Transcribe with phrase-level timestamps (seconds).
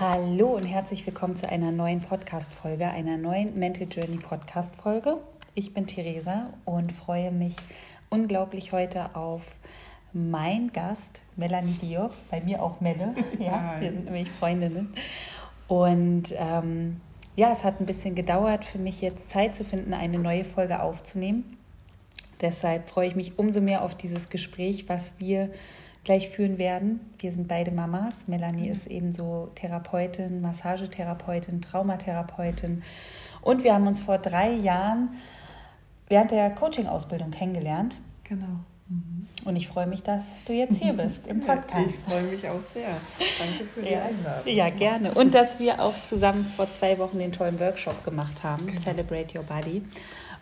[0.00, 5.18] Hallo und herzlich willkommen zu einer neuen Podcast-Folge, einer neuen Mental Journey Podcast-Folge.
[5.54, 7.54] Ich bin Theresa und freue mich
[8.08, 9.58] unglaublich heute auf
[10.14, 13.14] mein Gast, Melanie Diop, bei mir auch Melle.
[13.38, 14.94] Ja, wir sind nämlich Freundinnen.
[15.68, 17.02] Und ähm,
[17.36, 20.82] ja, es hat ein bisschen gedauert für mich jetzt Zeit zu finden, eine neue Folge
[20.82, 21.58] aufzunehmen.
[22.40, 25.50] Deshalb freue ich mich umso mehr auf dieses Gespräch, was wir
[26.10, 26.98] gleich führen werden.
[27.20, 28.26] Wir sind beide Mamas.
[28.26, 28.72] Melanie mhm.
[28.72, 32.82] ist ebenso Therapeutin, Massagetherapeutin, Traumatherapeutin.
[33.42, 35.10] Und wir haben uns vor drei Jahren
[36.08, 38.00] während der Coaching-Ausbildung kennengelernt.
[38.24, 38.58] Genau.
[38.88, 39.28] Mhm.
[39.44, 41.86] Und ich freue mich, dass du jetzt hier bist im Podcast.
[41.88, 42.88] ich freue mich auch sehr.
[43.38, 44.02] Danke für die ja.
[44.02, 44.52] Einladung.
[44.52, 45.14] Ja, gerne.
[45.14, 48.80] Und dass wir auch zusammen vor zwei Wochen den tollen Workshop gemacht haben, genau.
[48.80, 49.84] Celebrate Your Body.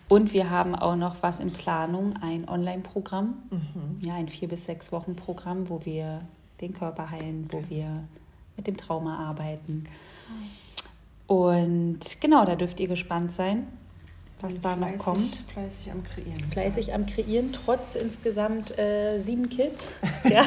[0.09, 4.05] Und wir haben auch noch was in Planung, ein Online-Programm, mhm.
[4.05, 6.21] ja, ein vier bis sechs Wochen Programm, wo wir
[6.61, 8.03] den Körper heilen, wo wir
[8.57, 9.85] mit dem Trauma arbeiten.
[11.27, 13.67] Und genau, da dürft ihr gespannt sein,
[14.41, 15.43] was Bin da noch kommt.
[15.53, 16.43] Fleißig am Kreieren.
[16.51, 19.89] Fleißig am Kreieren, trotz insgesamt äh, sieben Kids.
[20.27, 20.43] ja.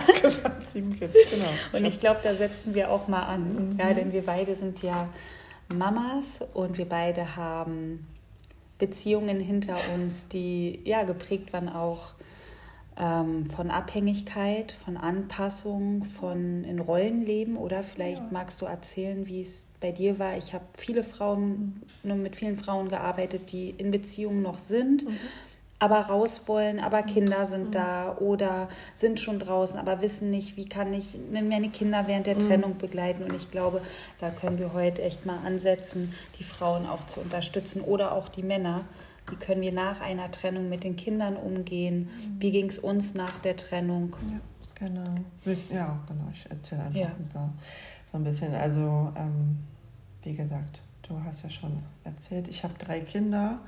[0.73, 1.51] sieben Kids, genau.
[1.73, 3.75] Und ich glaube, da setzen wir auch mal an.
[3.75, 3.79] Mhm.
[3.79, 5.09] Ja, denn wir beide sind ja
[5.73, 8.09] Mamas und wir beide haben
[8.83, 12.15] Beziehungen hinter uns, die ja geprägt waren auch
[12.99, 17.57] ähm, von Abhängigkeit, von Anpassung, von in Rollenleben.
[17.57, 18.29] Oder vielleicht ja.
[18.33, 20.37] magst du erzählen, wie es bei dir war.
[20.37, 25.09] Ich habe viele Frauen, nur mit vielen Frauen gearbeitet, die in Beziehungen noch sind.
[25.09, 25.17] Mhm
[25.83, 27.71] aber raus wollen, aber Kinder sind mhm.
[27.73, 32.37] da oder sind schon draußen, aber wissen nicht, wie kann ich meine Kinder während der
[32.37, 32.47] mhm.
[32.47, 33.25] Trennung begleiten.
[33.25, 33.83] Und ich glaube,
[34.21, 38.45] da können wir heute echt mal ansetzen, die Frauen auch zu unterstützen oder auch die
[38.45, 38.85] Männer.
[39.29, 42.03] Wie können wir nach einer Trennung mit den Kindern umgehen?
[42.03, 42.41] Mhm.
[42.41, 44.15] Wie ging es uns nach der Trennung?
[44.31, 45.15] Ja, genau.
[45.69, 46.31] Ja, genau.
[46.33, 47.11] Ich erzähle einfach ja.
[47.19, 47.51] über
[48.09, 48.55] so ein bisschen.
[48.55, 49.59] Also, ähm,
[50.23, 53.59] wie gesagt, du hast ja schon erzählt, ich habe drei Kinder.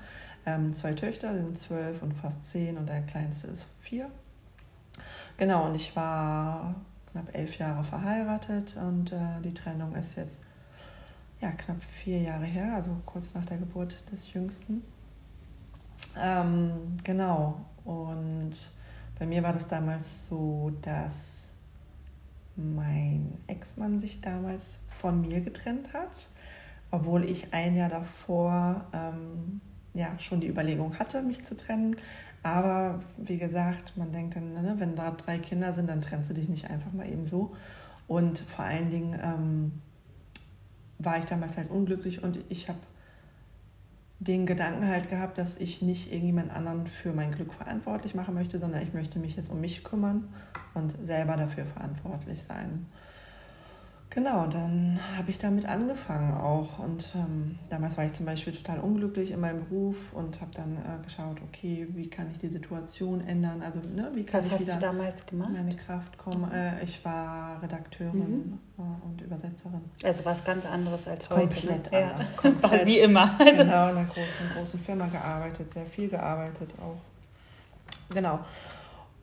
[0.47, 4.11] Ähm, zwei Töchter, sind zwölf und fast zehn und der kleinste ist vier.
[5.37, 6.75] Genau, und ich war
[7.11, 10.39] knapp elf Jahre verheiratet und äh, die Trennung ist jetzt
[11.41, 14.83] ja, knapp vier Jahre her, also kurz nach der Geburt des Jüngsten.
[16.19, 18.53] Ähm, genau, und
[19.19, 21.51] bei mir war das damals so, dass
[22.57, 26.29] mein Ex-Mann sich damals von mir getrennt hat,
[26.91, 29.61] obwohl ich ein Jahr davor ähm,
[29.95, 31.97] ja schon die Überlegung hatte, mich zu trennen.
[32.43, 36.35] Aber wie gesagt, man denkt dann, ne, wenn da drei Kinder sind, dann trennst du
[36.35, 37.57] dich nicht einfach mal eben so.
[38.07, 39.73] Und vor allen Dingen ähm,
[40.99, 42.79] war ich damals halt unglücklich und ich habe
[44.21, 48.59] den Gedanken halt gehabt, dass ich nicht irgendjemand anderen für mein Glück verantwortlich machen möchte,
[48.59, 50.29] sondern ich möchte mich jetzt um mich kümmern
[50.75, 52.87] und selber dafür verantwortlich sein.
[54.15, 56.79] Genau, dann habe ich damit angefangen auch.
[56.79, 60.77] Und ähm, damals war ich zum Beispiel total unglücklich in meinem Beruf und habe dann
[60.77, 63.61] äh, geschaut, okay, wie kann ich die Situation ändern?
[63.61, 65.51] Also, ne, wie kann Was ich hast wieder du damals gemacht?
[65.53, 66.49] meine Kraft kommen?
[66.53, 68.85] Äh, ich war Redakteurin mhm.
[68.85, 69.81] äh, und Übersetzerin.
[70.05, 71.57] Also was ganz anderes als heute.
[71.57, 72.13] Komplett ne?
[72.13, 72.31] anders.
[72.45, 72.51] Ja.
[72.51, 72.87] Komplett.
[72.87, 73.35] Wie immer.
[73.41, 77.01] Also genau, in einer großen, großen Firma gearbeitet, sehr viel gearbeitet auch.
[78.15, 78.39] Genau.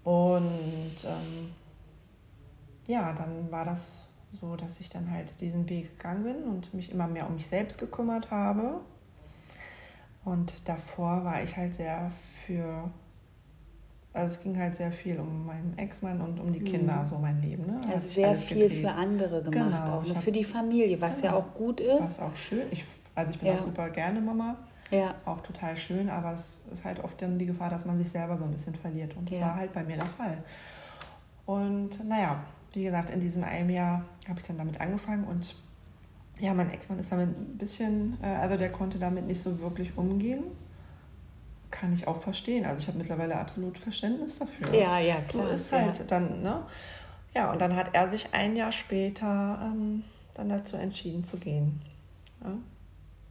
[0.04, 1.54] Und ähm,
[2.88, 6.92] ja, dann war das so dass ich dann halt diesen Weg gegangen bin und mich
[6.92, 8.82] immer mehr um mich selbst gekümmert habe.
[10.24, 12.12] Und davor war ich halt sehr
[12.46, 12.90] für,
[14.14, 17.08] also es ging halt sehr viel um meinen Ex-Mann und um die Kinder, mhm.
[17.08, 17.66] so mein Leben.
[17.66, 17.82] Ne?
[17.92, 18.82] Also sehr viel getrieben.
[18.82, 20.16] für andere gemacht, genau, auch ne?
[20.16, 22.02] für die Familie, was genau, ja auch gut ist.
[22.02, 22.68] Was auch schön.
[22.72, 23.56] Ich, also ich bin ja.
[23.56, 24.58] auch super gerne Mama.
[24.92, 25.16] Ja.
[25.26, 28.38] Auch total schön, aber es ist halt oft dann die Gefahr, dass man sich selber
[28.38, 29.16] so ein bisschen verliert.
[29.16, 29.48] Und das ja.
[29.48, 30.44] war halt bei mir der Fall.
[31.46, 32.44] Und naja,
[32.74, 35.56] wie gesagt, in diesem einem Jahr habe ich dann damit angefangen und
[36.40, 39.96] ja, mein Ex-Mann ist damit ein bisschen, äh, also der konnte damit nicht so wirklich
[39.98, 40.44] umgehen.
[41.70, 42.66] Kann ich auch verstehen.
[42.66, 44.74] Also ich habe mittlerweile absolut Verständnis dafür.
[44.74, 45.48] Ja, ja, klar.
[45.48, 46.04] So ist halt ja.
[46.06, 46.64] dann, ne?
[47.36, 50.04] Ja, und dann hat er sich ein Jahr später ähm,
[50.34, 51.82] dann dazu entschieden zu gehen.
[52.44, 52.58] Ja?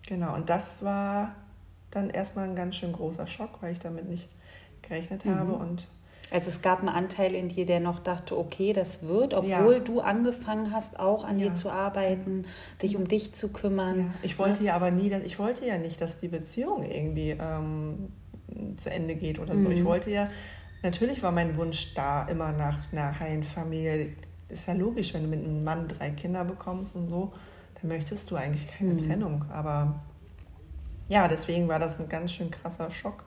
[0.06, 1.34] Genau, und das war
[1.90, 4.28] dann erstmal ein ganz schön großer Schock, weil ich damit nicht
[4.82, 5.34] gerechnet mhm.
[5.34, 5.88] habe und
[6.30, 9.78] also es gab einen Anteil in dir, der noch dachte, okay, das wird, obwohl ja.
[9.80, 11.48] du angefangen hast, auch an ja.
[11.48, 12.46] dir zu arbeiten,
[12.82, 13.98] dich um dich zu kümmern.
[13.98, 14.04] Ja.
[14.22, 18.12] Ich wollte ja aber nie, dass, ich wollte ja nicht, dass die Beziehung irgendwie ähm,
[18.76, 19.68] zu Ende geht oder so.
[19.68, 19.72] Mhm.
[19.72, 20.28] Ich wollte ja,
[20.82, 24.12] natürlich war mein Wunsch da immer nach einer heilen Familie.
[24.48, 27.32] Ist ja logisch, wenn du mit einem Mann drei Kinder bekommst und so,
[27.80, 28.98] dann möchtest du eigentlich keine mhm.
[28.98, 29.44] Trennung.
[29.50, 30.00] Aber
[31.08, 33.24] ja, deswegen war das ein ganz schön krasser Schock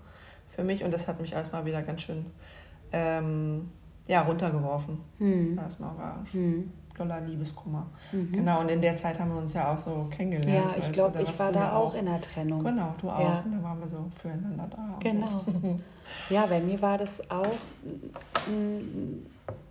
[0.55, 2.25] für mich und das hat mich erstmal wieder ganz schön
[2.93, 3.69] ähm,
[4.07, 4.99] ja, runtergeworfen.
[5.17, 5.57] Hm.
[5.57, 6.71] Erstmal war hm.
[6.97, 7.87] doller Liebeskummer.
[8.11, 8.31] Mhm.
[8.31, 10.75] Genau, und in der Zeit haben wir uns ja auch so kennengelernt.
[10.75, 12.63] Ja, ich glaube, ich war da auch in der Trennung.
[12.63, 13.19] Genau, du auch.
[13.19, 13.43] Ja.
[13.45, 14.97] Und da waren wir so füreinander da.
[14.99, 15.41] Genau.
[15.45, 15.77] So.
[16.29, 17.57] ja, bei mir war das auch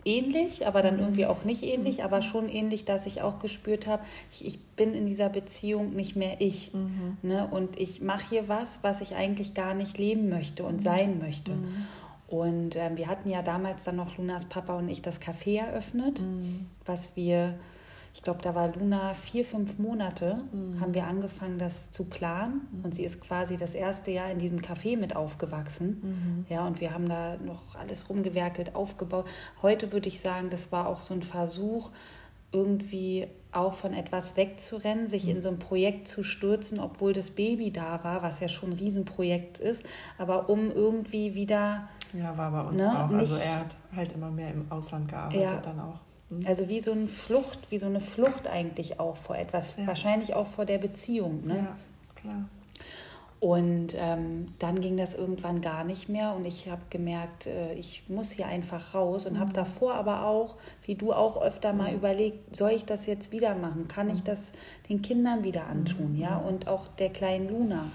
[0.04, 1.00] ähnlich, aber dann mhm.
[1.00, 2.04] irgendwie auch nicht ähnlich, mhm.
[2.04, 6.16] aber schon ähnlich, dass ich auch gespürt habe, ich, ich, bin in dieser Beziehung nicht
[6.16, 6.72] mehr ich.
[6.72, 7.18] Mhm.
[7.22, 7.46] Ne?
[7.48, 10.80] Und ich mache hier was, was ich eigentlich gar nicht leben möchte und mhm.
[10.80, 11.52] sein möchte.
[11.52, 11.86] Mhm.
[12.32, 16.22] Und ähm, wir hatten ja damals dann noch Lunas Papa und ich das Café eröffnet,
[16.22, 16.64] mhm.
[16.86, 17.58] was wir,
[18.14, 20.80] ich glaube, da war Luna vier, fünf Monate, mhm.
[20.80, 22.66] haben wir angefangen, das zu planen.
[22.72, 22.84] Mhm.
[22.86, 26.00] Und sie ist quasi das erste Jahr in diesem Café mit aufgewachsen.
[26.02, 26.46] Mhm.
[26.48, 29.26] Ja, und wir haben da noch alles rumgewerkelt, aufgebaut.
[29.60, 31.90] Heute würde ich sagen, das war auch so ein Versuch,
[32.50, 37.70] irgendwie auch von etwas wegzurennen, sich in so ein Projekt zu stürzen, obwohl das Baby
[37.72, 39.82] da war, was ja schon ein Riesenprojekt ist,
[40.16, 42.90] aber um irgendwie wieder ja, war bei uns ne?
[42.90, 43.10] auch.
[43.10, 45.60] Also er hat halt immer mehr im Ausland gearbeitet ja.
[45.60, 46.00] dann auch.
[46.30, 46.46] Mhm.
[46.46, 49.86] Also wie so eine Flucht, wie so eine Flucht eigentlich auch vor etwas, ja.
[49.86, 51.46] wahrscheinlich auch vor der Beziehung.
[51.46, 51.56] Ne?
[51.56, 51.76] Ja,
[52.14, 52.44] klar.
[53.42, 58.04] Und ähm, dann ging das irgendwann gar nicht mehr und ich habe gemerkt, äh, ich
[58.06, 59.40] muss hier einfach raus und mhm.
[59.40, 60.54] habe davor aber auch,
[60.84, 61.96] wie du auch öfter mal mhm.
[61.96, 63.88] überlegt, soll ich das jetzt wieder machen?
[63.88, 64.26] Kann ich mhm.
[64.26, 64.52] das
[64.88, 66.14] den Kindern wieder antun?
[66.16, 66.46] Ja, mhm.
[66.46, 67.86] und auch der kleinen Luna.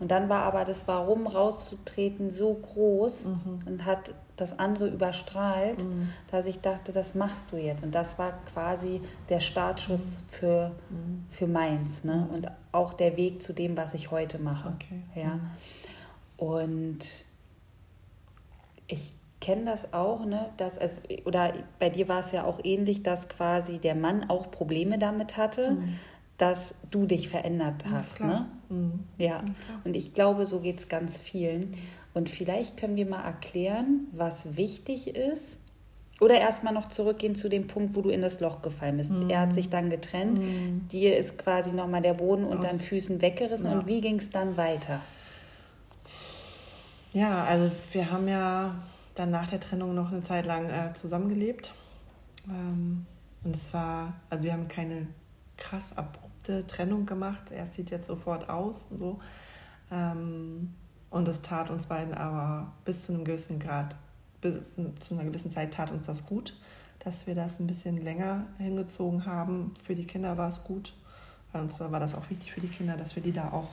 [0.00, 3.58] Und dann war aber das Warum rauszutreten so groß mhm.
[3.66, 6.10] und hat das andere überstrahlt, mhm.
[6.30, 7.82] dass ich dachte, das machst du jetzt.
[7.82, 10.30] Und das war quasi der Startschuss mhm.
[10.30, 11.26] für, mhm.
[11.30, 12.04] für meins.
[12.04, 12.28] Ne?
[12.32, 14.74] Und auch der Weg zu dem, was ich heute mache.
[14.76, 15.02] Okay.
[15.14, 15.40] Ja?
[16.36, 17.24] Und
[18.86, 23.02] ich kenne das auch, ne, dass es, oder bei dir war es ja auch ähnlich,
[23.02, 25.94] dass quasi der Mann auch Probleme damit hatte, mhm
[26.38, 28.20] dass du dich verändert hast.
[28.20, 28.46] Ja, ne?
[28.70, 29.00] Mhm.
[29.18, 29.26] ja.
[29.26, 29.40] ja
[29.84, 31.74] und ich glaube, so geht es ganz vielen.
[32.14, 35.60] Und vielleicht können wir mal erklären, was wichtig ist.
[36.20, 39.12] Oder erstmal noch zurückgehen zu dem Punkt, wo du in das Loch gefallen bist.
[39.12, 39.30] Mhm.
[39.30, 40.38] Er hat sich dann getrennt.
[40.38, 40.88] Mhm.
[40.88, 43.66] Dir ist quasi nochmal der Boden unter den Füßen weggerissen.
[43.66, 43.78] Ja.
[43.78, 45.00] Und wie ging es dann weiter?
[47.12, 48.74] Ja, also wir haben ja
[49.14, 51.72] dann nach der Trennung noch eine Zeit lang äh, zusammengelebt.
[52.48, 53.06] Ähm,
[53.44, 55.06] und es war, also wir haben keine
[55.56, 56.18] krass ab
[56.48, 57.50] abrupt Trennung gemacht.
[57.50, 59.18] Er zieht jetzt sofort aus und so.
[59.90, 60.74] Ähm,
[61.10, 63.96] und das tat uns beiden aber bis zu einem gewissen Grad,
[64.40, 66.54] bis zu einer gewissen Zeit tat uns das gut,
[67.00, 69.74] dass wir das ein bisschen länger hingezogen haben.
[69.82, 70.94] Für die Kinder war es gut.
[71.52, 73.68] Und zwar war das auch wichtig für die Kinder, dass wir die da auch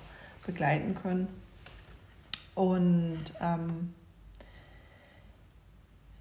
[0.46, 1.28] begleiten können.
[2.54, 3.94] Und ähm,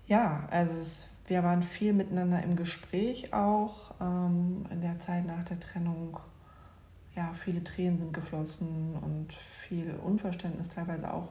[0.07, 5.45] ja, also es, wir waren viel miteinander im Gespräch auch ähm, in der Zeit nach
[5.45, 6.19] der Trennung
[7.17, 9.33] ja, viele Tränen sind geflossen und
[9.69, 11.29] viel Unverständnis teilweise auch.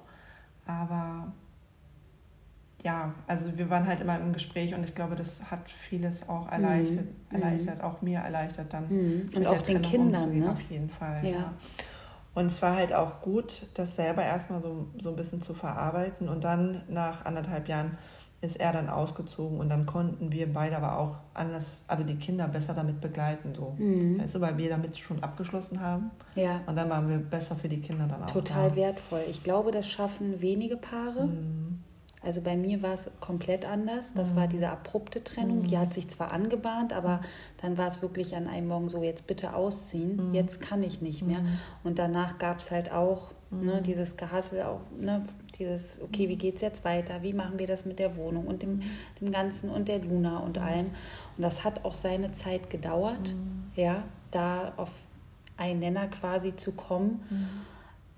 [0.66, 1.34] Aber
[2.84, 6.52] ja, also wir waren halt immer im Gespräch und ich glaube, das hat vieles auch
[6.52, 7.42] erleichtert, mhm.
[7.42, 8.88] erleichtert auch mir erleichtert dann.
[8.90, 9.30] Mhm.
[9.36, 10.52] Und auch den Kindern, ne?
[10.52, 11.24] Auf jeden Fall.
[11.24, 11.32] Ja.
[11.32, 11.54] ja.
[12.34, 16.28] Und es war halt auch gut, das selber erstmal so, so ein bisschen zu verarbeiten
[16.28, 17.98] und dann nach anderthalb Jahren
[18.44, 22.46] ist er dann ausgezogen und dann konnten wir beide aber auch anders, also die Kinder
[22.50, 23.74] besser damit begleiten, so.
[23.78, 24.22] Mhm.
[24.22, 26.12] Weißt du, weil wir damit schon abgeschlossen haben.
[26.36, 26.60] Ja.
[26.66, 28.30] Und dann waren wir besser für die Kinder dann auch.
[28.30, 28.76] Total da.
[28.76, 29.22] wertvoll.
[29.30, 31.28] Ich glaube, das schaffen wenige Paare.
[31.28, 31.84] Mhm.
[32.22, 34.14] Also bei mir war es komplett anders.
[34.14, 34.36] Das mhm.
[34.36, 35.60] war diese abrupte Trennung.
[35.60, 35.68] Mhm.
[35.68, 37.22] Die hat sich zwar angebahnt, aber
[37.62, 40.34] dann war es wirklich an einem Morgen so, jetzt bitte ausziehen, mhm.
[40.34, 41.40] jetzt kann ich nicht mehr.
[41.40, 41.60] Mhm.
[41.86, 43.84] Und danach gab es halt auch ne, mhm.
[43.84, 45.24] dieses Gehassel, auch ne,
[45.60, 47.22] dieses, okay, wie geht es jetzt weiter?
[47.22, 48.82] Wie machen wir das mit der Wohnung und dem,
[49.22, 50.88] dem Ganzen und der Luna und allem?
[51.38, 53.72] Und das hat auch seine Zeit gedauert, mhm.
[53.76, 54.92] ja, da auf
[55.58, 57.24] einen Nenner quasi zu kommen.
[57.30, 57.48] Mhm.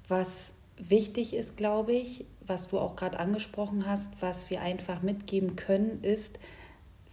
[0.07, 5.55] Was wichtig ist, glaube ich, was du auch gerade angesprochen hast, was wir einfach mitgeben
[5.55, 6.39] können, ist,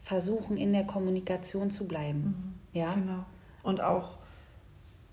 [0.02, 2.58] versuchen in der Kommunikation zu bleiben.
[2.72, 2.78] Mhm.
[2.78, 2.94] Ja?
[2.94, 3.24] Genau.
[3.62, 4.18] Und auch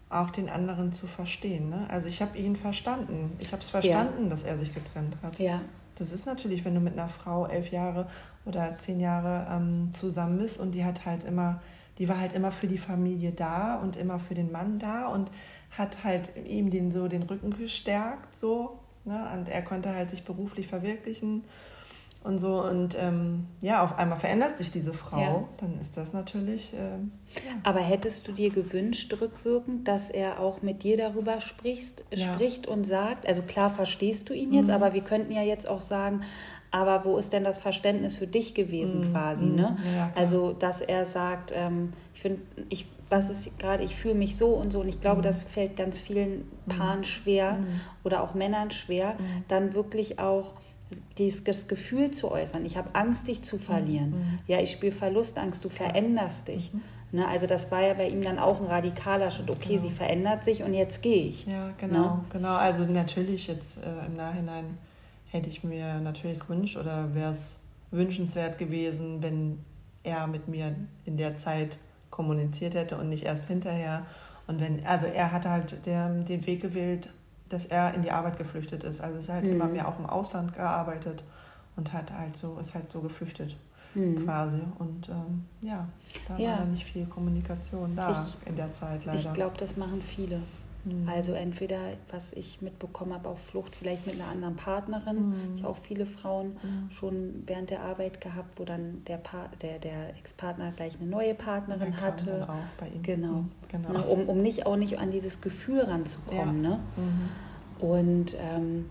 [0.09, 1.69] auch den anderen zu verstehen.
[1.69, 1.87] Ne?
[1.89, 3.35] Also ich habe ihn verstanden.
[3.39, 4.29] Ich habe es verstanden, ja.
[4.29, 5.39] dass er sich getrennt hat.
[5.39, 5.61] Ja.
[5.95, 8.07] Das ist natürlich, wenn du mit einer Frau elf Jahre
[8.45, 11.61] oder zehn Jahre ähm, zusammen bist und die hat halt immer,
[11.97, 15.29] die war halt immer für die Familie da und immer für den Mann da und
[15.77, 18.79] hat halt ihm den so den Rücken gestärkt so.
[19.05, 19.29] Ne?
[19.35, 21.43] Und er konnte halt sich beruflich verwirklichen
[22.23, 22.63] und so.
[22.63, 25.43] Und ähm, ja, auf einmal verändert sich diese Frau, ja.
[25.57, 26.73] dann ist das natürlich.
[26.73, 27.53] Ähm, ja.
[27.63, 32.33] Aber hättest du dir gewünscht, rückwirkend, dass er auch mit dir darüber sprichst, ja.
[32.33, 34.73] spricht und sagt, also klar verstehst du ihn jetzt, mhm.
[34.73, 36.21] aber wir könnten ja jetzt auch sagen,
[36.71, 39.11] aber wo ist denn das Verständnis für dich gewesen mhm.
[39.11, 39.45] quasi?
[39.45, 39.55] Mhm.
[39.55, 39.77] Ne?
[40.15, 44.49] also, dass er sagt, ähm, ich finde, ich, was ist gerade, ich fühle mich so
[44.49, 44.81] und so.
[44.81, 45.23] Und ich glaube, mhm.
[45.23, 46.77] das fällt ganz vielen mhm.
[46.77, 47.81] Paaren schwer mhm.
[48.03, 49.15] oder auch Männern schwer,
[49.47, 50.53] dann wirklich auch
[51.17, 54.11] dieses Gefühl zu äußern, ich habe Angst, dich zu verlieren.
[54.11, 54.39] Mhm.
[54.47, 56.73] Ja, ich spüre Verlustangst, du veränderst dich.
[56.73, 56.81] Mhm.
[57.11, 59.49] Ne, also das war ja bei ihm dann auch ein radikaler Schritt.
[59.49, 59.81] Okay, genau.
[59.81, 61.47] sie verändert sich und jetzt gehe ich.
[61.47, 62.25] Ja, genau, ne?
[62.31, 62.55] genau.
[62.55, 64.77] Also natürlich jetzt äh, im Nachhinein
[65.31, 67.57] hätte ich mir natürlich gewünscht oder wäre es
[67.89, 69.59] wünschenswert gewesen, wenn
[70.03, 71.77] er mit mir in der Zeit
[72.11, 74.05] kommuniziert hätte und nicht erst hinterher.
[74.45, 77.09] Und wenn, also er hatte halt der, den Weg gewählt,
[77.49, 79.01] dass er in die Arbeit geflüchtet ist.
[79.01, 79.53] Also ist halt mhm.
[79.53, 81.23] immer mehr auch im Ausland gearbeitet
[81.75, 83.57] und hat halt so, ist halt so geflüchtet
[83.95, 84.25] mhm.
[84.25, 84.59] quasi.
[84.77, 85.87] Und ähm, ja,
[86.27, 86.51] da ja.
[86.51, 89.19] war dann nicht viel Kommunikation da ich, in der Zeit leider.
[89.19, 90.41] Ich glaube, das machen viele.
[90.85, 91.07] Mhm.
[91.09, 91.79] Also entweder,
[92.11, 95.29] was ich mitbekommen habe, auf Flucht, vielleicht mit einer anderen Partnerin.
[95.29, 95.55] Mhm.
[95.55, 96.91] Ich habe auch viele Frauen mhm.
[96.91, 101.35] schon während der Arbeit gehabt, wo dann der, pa der, der Ex-Partner gleich eine neue
[101.35, 102.47] Partnerin hatte.
[103.03, 103.33] Genau.
[103.33, 103.49] Mhm.
[103.69, 103.93] genau.
[103.93, 106.63] Ne, um, um nicht auch nicht an dieses Gefühl ranzukommen.
[106.63, 106.69] Ja.
[106.69, 106.79] Ne?
[106.97, 107.85] Mhm.
[107.85, 108.85] Und ähm,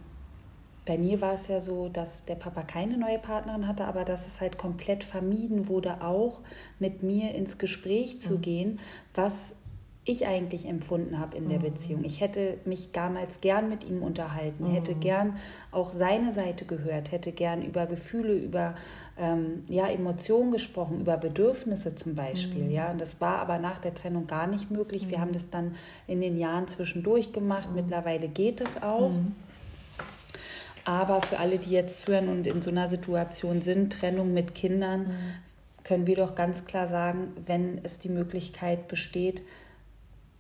[0.89, 4.27] bei mir war es ja so, dass der Papa keine neue Partnerin hatte, aber dass
[4.27, 6.41] es halt komplett vermieden wurde, auch
[6.79, 8.41] mit mir ins Gespräch zu mhm.
[8.41, 8.81] gehen,
[9.15, 9.55] was
[10.09, 11.65] ich eigentlich empfunden habe in der mhm.
[11.65, 12.05] Beziehung.
[12.05, 14.73] Ich hätte mich damals gern mit ihm unterhalten, mhm.
[14.73, 15.37] hätte gern
[15.71, 18.75] auch seine Seite gehört, hätte gern über Gefühle, über
[19.19, 22.65] ähm, ja, Emotionen gesprochen, über Bedürfnisse zum Beispiel.
[22.65, 22.71] Mhm.
[22.71, 25.09] Ja, und das war aber nach der Trennung gar nicht möglich.
[25.09, 25.23] Wir mhm.
[25.23, 25.75] haben das dann
[26.07, 27.69] in den Jahren zwischendurch gemacht.
[27.69, 27.77] Mhm.
[27.77, 29.11] Mittlerweile geht es auch.
[29.11, 29.35] Mhm.
[30.87, 35.11] Aber für alle, die jetzt hören und in so einer Situation sind, Trennung mit Kindern,
[35.85, 39.43] können wir doch ganz klar sagen, wenn es die Möglichkeit besteht,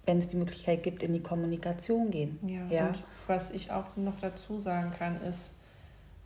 [0.08, 2.38] wenn es die Möglichkeit gibt, in die Kommunikation gehen.
[2.42, 2.86] Ja, ja.
[2.88, 5.50] Und was ich auch noch dazu sagen kann, ist,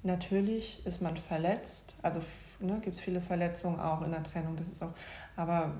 [0.05, 2.21] natürlich ist man verletzt, also
[2.61, 4.93] ne, gibt es viele Verletzungen auch in der Trennung, das ist auch,
[5.37, 5.75] aber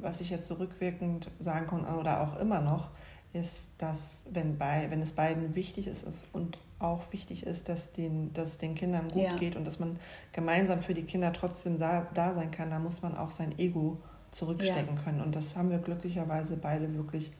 [0.00, 2.88] was ich jetzt zurückwirkend so sagen kann oder auch immer noch,
[3.34, 8.32] ist, dass wenn, bei, wenn es beiden wichtig ist und auch wichtig ist, dass, den,
[8.32, 9.36] dass es den Kindern gut ja.
[9.36, 9.98] geht und dass man
[10.32, 13.98] gemeinsam für die Kinder trotzdem da, da sein kann, da muss man auch sein Ego
[14.32, 15.02] zurückstecken ja.
[15.02, 15.20] können.
[15.20, 17.32] Und das haben wir glücklicherweise beide wirklich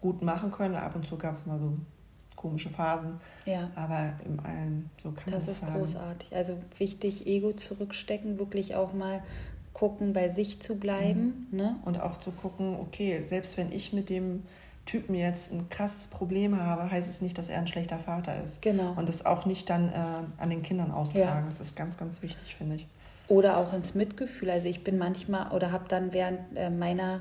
[0.00, 0.74] gut machen können.
[0.74, 1.76] Ab und zu gab es mal so
[2.36, 3.20] komische Phasen.
[3.46, 3.70] Ja.
[3.74, 5.74] Aber im allen so kann Das ist sagen.
[5.74, 6.34] großartig.
[6.34, 9.22] Also wichtig, Ego zurückstecken, wirklich auch mal
[9.72, 11.48] gucken, bei sich zu bleiben.
[11.50, 11.56] Mhm.
[11.56, 11.76] Ne?
[11.84, 14.42] Und auch zu gucken, okay, selbst wenn ich mit dem
[14.86, 18.60] Typen jetzt ein krasses Problem habe, heißt es nicht, dass er ein schlechter Vater ist.
[18.60, 18.92] Genau.
[18.96, 19.94] Und das auch nicht dann äh,
[20.36, 21.40] an den Kindern austragen.
[21.40, 21.46] Ja.
[21.46, 22.86] Das ist ganz, ganz wichtig, finde ich.
[23.34, 24.50] Oder auch ins Mitgefühl.
[24.50, 27.20] Also ich bin manchmal oder habe dann während äh, meiner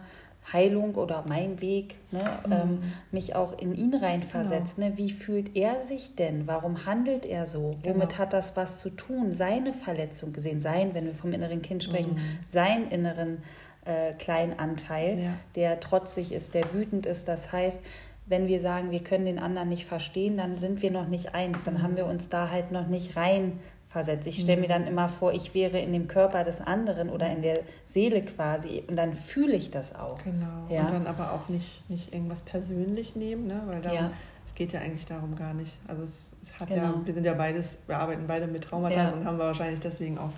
[0.52, 2.52] Heilung oder meinem Weg ne, mhm.
[2.52, 2.80] ähm,
[3.12, 4.76] mich auch in ihn reinversetzt.
[4.76, 4.90] Genau.
[4.90, 4.98] Ne?
[4.98, 6.48] Wie fühlt er sich denn?
[6.48, 7.72] Warum handelt er so?
[7.82, 7.96] Genau.
[7.96, 9.34] Womit hat das was zu tun?
[9.34, 12.40] Seine Verletzung gesehen, sein, wenn wir vom inneren Kind sprechen, mhm.
[12.46, 13.42] seinen inneren
[13.86, 15.34] äh, kleinen Anteil, ja.
[15.56, 17.28] der trotzig ist, der wütend ist.
[17.28, 17.82] Das heißt,
[18.26, 21.64] wenn wir sagen, wir können den anderen nicht verstehen, dann sind wir noch nicht eins,
[21.64, 23.60] dann haben wir uns da halt noch nicht rein
[23.94, 24.28] versetze.
[24.28, 27.44] Ich stelle mir dann immer vor, ich wäre in dem Körper des anderen oder in
[27.44, 30.18] der Seele quasi und dann fühle ich das auch.
[30.24, 30.68] Genau.
[30.68, 30.82] Ja?
[30.82, 33.62] Und dann aber auch nicht, nicht irgendwas persönlich nehmen, ne?
[33.68, 34.12] weil darum, ja.
[34.48, 35.78] es geht ja eigentlich darum gar nicht.
[35.88, 36.82] Also es, es hat genau.
[36.82, 39.12] ja, wir sind ja beides, wir arbeiten beide mit Traumata ja.
[39.12, 40.34] und haben wir wahrscheinlich deswegen auch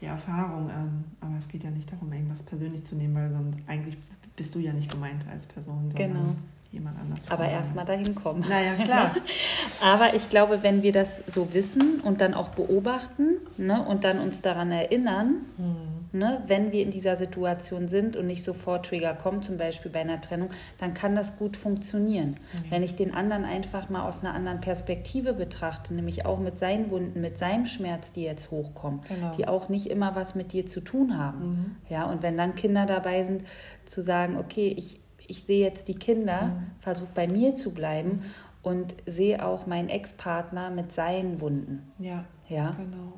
[0.00, 0.70] die Erfahrung.
[0.70, 3.98] Ähm, aber es geht ja nicht darum, irgendwas persönlich zu nehmen, weil sonst eigentlich
[4.36, 5.90] bist du ja nicht gemeint als Person.
[5.92, 6.36] Genau
[6.76, 7.20] jemand anders.
[7.30, 8.44] Aber erstmal dahin kommen.
[8.48, 9.14] Naja, klar.
[9.82, 14.20] Aber ich glaube, wenn wir das so wissen und dann auch beobachten ne, und dann
[14.20, 16.18] uns daran erinnern, hm.
[16.18, 20.00] ne, wenn wir in dieser Situation sind und nicht sofort Trigger kommen, zum Beispiel bei
[20.00, 22.30] einer Trennung, dann kann das gut funktionieren.
[22.30, 22.70] Mhm.
[22.70, 26.90] Wenn ich den anderen einfach mal aus einer anderen Perspektive betrachte, nämlich auch mit seinen
[26.90, 29.30] Wunden, mit seinem Schmerz, die jetzt hochkommen, genau.
[29.32, 31.48] die auch nicht immer was mit dir zu tun haben.
[31.48, 31.76] Mhm.
[31.88, 33.44] Ja, und wenn dann Kinder dabei sind,
[33.84, 36.70] zu sagen, okay, ich ich sehe jetzt die Kinder, mhm.
[36.80, 38.22] versuche bei mir zu bleiben
[38.62, 41.92] und sehe auch meinen Ex-Partner mit seinen Wunden.
[41.98, 43.12] Ja, ja, genau.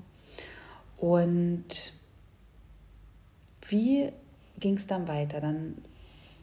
[0.98, 1.92] Und
[3.68, 4.10] wie
[4.58, 5.40] ging es dann weiter?
[5.40, 5.76] Dann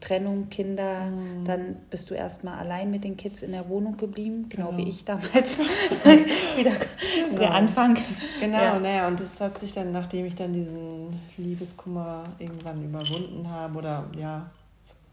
[0.06, 1.46] Trennung, Kinder, mhm.
[1.46, 4.78] dann bist du erstmal allein mit den Kids in der Wohnung geblieben, genau, genau.
[4.78, 5.58] wie ich damals.
[6.56, 7.38] wieder genau.
[7.38, 7.98] der Anfang.
[8.40, 8.80] Genau, ja.
[8.80, 14.06] naja, und das hat sich dann, nachdem ich dann diesen Liebeskummer irgendwann überwunden habe oder
[14.18, 14.50] ja,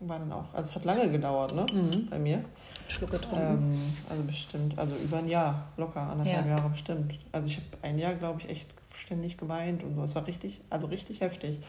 [0.09, 1.67] war dann auch, also es hat lange gedauert, ne?
[1.73, 2.09] Mhm.
[2.09, 2.45] Bei mir.
[2.89, 3.75] Schluck getrunken.
[3.75, 6.57] Ähm, also bestimmt, also über ein Jahr, locker, anderthalb ja.
[6.57, 7.19] Jahre bestimmt.
[7.33, 10.03] Also ich habe ein Jahr, glaube ich, echt ständig geweint und so.
[10.03, 11.61] Es war richtig, also richtig heftig.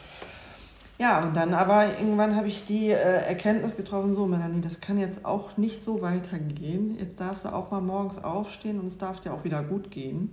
[1.00, 4.98] Ja, und dann aber irgendwann habe ich die äh, Erkenntnis getroffen, so Melanie, das kann
[4.98, 6.98] jetzt auch nicht so weitergehen.
[7.00, 10.30] Jetzt darfst du auch mal morgens aufstehen und es darf dir auch wieder gut gehen.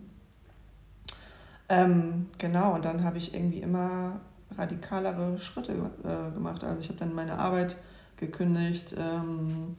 [1.68, 4.20] Ähm, genau, und dann habe ich irgendwie immer
[4.56, 6.64] radikalere Schritte äh, gemacht.
[6.64, 7.76] Also ich habe dann meine Arbeit
[8.16, 9.76] gekündigt, ähm,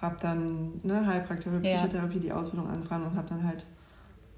[0.00, 3.66] habe dann ne, Heilpraktikerin, Psychotherapie, die Ausbildung angefangen und habe dann halt,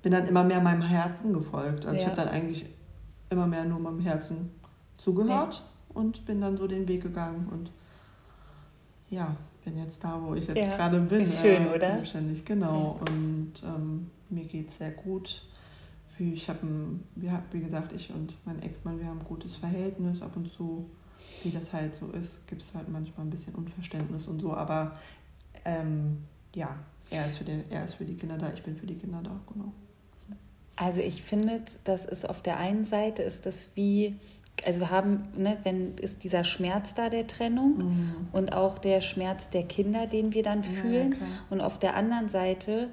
[0.02, 1.86] bin dann immer mehr meinem Herzen gefolgt.
[1.86, 2.02] Also ja.
[2.02, 2.66] ich habe dann eigentlich
[3.30, 4.50] immer mehr nur meinem Herzen
[4.98, 6.00] zugehört ja.
[6.00, 7.70] und bin dann so den Weg gegangen und
[9.10, 11.20] ja, bin jetzt da, wo ich jetzt ja, gerade bin.
[11.20, 11.92] Ist schön, äh, oder?
[11.92, 12.98] Selbstständig, genau.
[13.00, 13.12] Ja.
[13.12, 15.42] Und ähm, mir geht es sehr gut.
[16.16, 16.60] Wie, ich habe,
[17.16, 20.22] wie gesagt, ich und mein Ex-Mann, wir haben ein gutes Verhältnis.
[20.22, 20.90] Ab und zu,
[21.42, 24.54] wie das halt so ist, gibt es halt manchmal ein bisschen Unverständnis und so.
[24.54, 24.94] Aber
[25.64, 26.18] ähm,
[26.54, 26.76] ja,
[27.10, 29.20] er ist, für den, er ist für die Kinder da, ich bin für die Kinder
[29.22, 29.72] da, genau.
[30.76, 34.16] Also ich finde, das ist auf der einen Seite ist das wie
[34.64, 38.16] also wir haben, ne, wenn ist dieser Schmerz da der Trennung mhm.
[38.32, 41.12] und auch der Schmerz der Kinder, den wir dann fühlen.
[41.12, 42.90] Ja, und auf der anderen Seite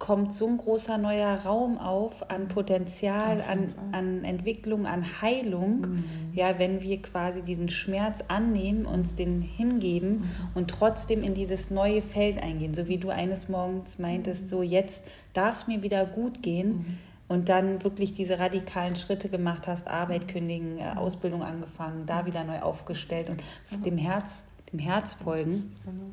[0.00, 6.04] kommt so ein großer neuer Raum auf an Potenzial, an, an Entwicklung, an Heilung, mhm.
[6.32, 10.24] ja, wenn wir quasi diesen Schmerz annehmen, uns den hingeben mhm.
[10.54, 12.74] und trotzdem in dieses neue Feld eingehen.
[12.74, 16.98] So wie du eines Morgens meintest, so jetzt darf es mir wieder gut gehen mhm
[17.30, 22.42] und dann wirklich diese radikalen Schritte gemacht hast, Arbeit kündigen, äh, Ausbildung angefangen, da wieder
[22.42, 23.40] neu aufgestellt und
[23.86, 24.42] dem Herz,
[24.72, 25.76] dem Herz folgen.
[25.84, 26.10] Genau.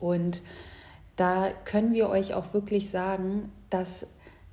[0.00, 0.42] Und
[1.16, 4.06] da können wir euch auch wirklich sagen, dass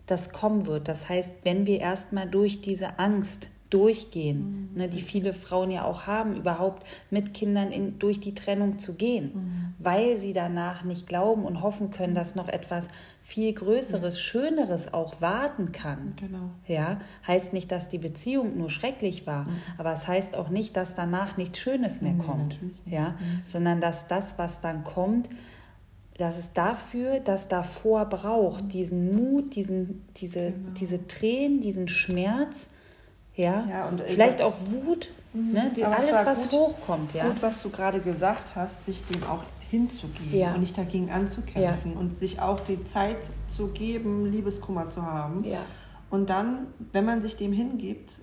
[0.06, 0.88] das kommen wird.
[0.88, 4.78] Das heißt, wenn wir erstmal durch diese Angst durchgehen, mhm.
[4.78, 8.94] ne, die viele Frauen ja auch haben, überhaupt mit Kindern in, durch die Trennung zu
[8.94, 9.74] gehen, mhm.
[9.80, 12.88] weil sie danach nicht glauben und hoffen können, dass noch etwas
[13.24, 14.22] viel Größeres, ja.
[14.22, 16.14] Schöneres auch warten kann.
[16.20, 16.52] Genau.
[16.68, 19.56] Ja, heißt nicht, dass die Beziehung nur schrecklich war, mhm.
[19.80, 22.60] aber es heißt auch nicht, dass danach nichts Schönes mehr kommt.
[22.86, 23.42] Ja, mhm.
[23.44, 25.30] sondern dass das, was dann kommt,
[26.18, 30.70] dass es dafür, das davor braucht, diesen Mut, diesen, diese, genau.
[30.80, 32.68] diese Tränen, diesen Schmerz,
[33.36, 35.54] ja, ja und vielleicht auch Wut, mhm.
[35.54, 37.14] ne, die, alles, was gut, hochkommt.
[37.14, 37.28] Ja.
[37.28, 40.54] Gut, was du gerade gesagt hast, sich dem auch hinzugeben ja.
[40.54, 42.00] und nicht dagegen anzukämpfen ja.
[42.00, 43.18] und sich auch die Zeit
[43.48, 45.44] zu geben, Liebeskummer zu haben.
[45.44, 45.62] Ja.
[46.12, 48.20] Und dann, wenn man sich dem hingibt,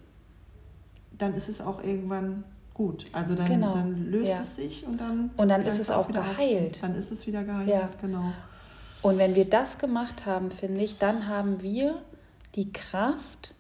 [1.19, 2.45] dann ist es auch irgendwann
[2.81, 3.05] gut.
[3.13, 3.75] Also dann, genau.
[3.75, 5.31] dann löst es sich und dann.
[5.37, 6.83] Und dann ist es auch geheilt.
[6.83, 8.33] Dann ist es wieder geheilt, genau.
[9.03, 12.01] Und wenn wir das gemacht haben, finde ich, dann haben wir
[12.55, 13.55] die Kraft,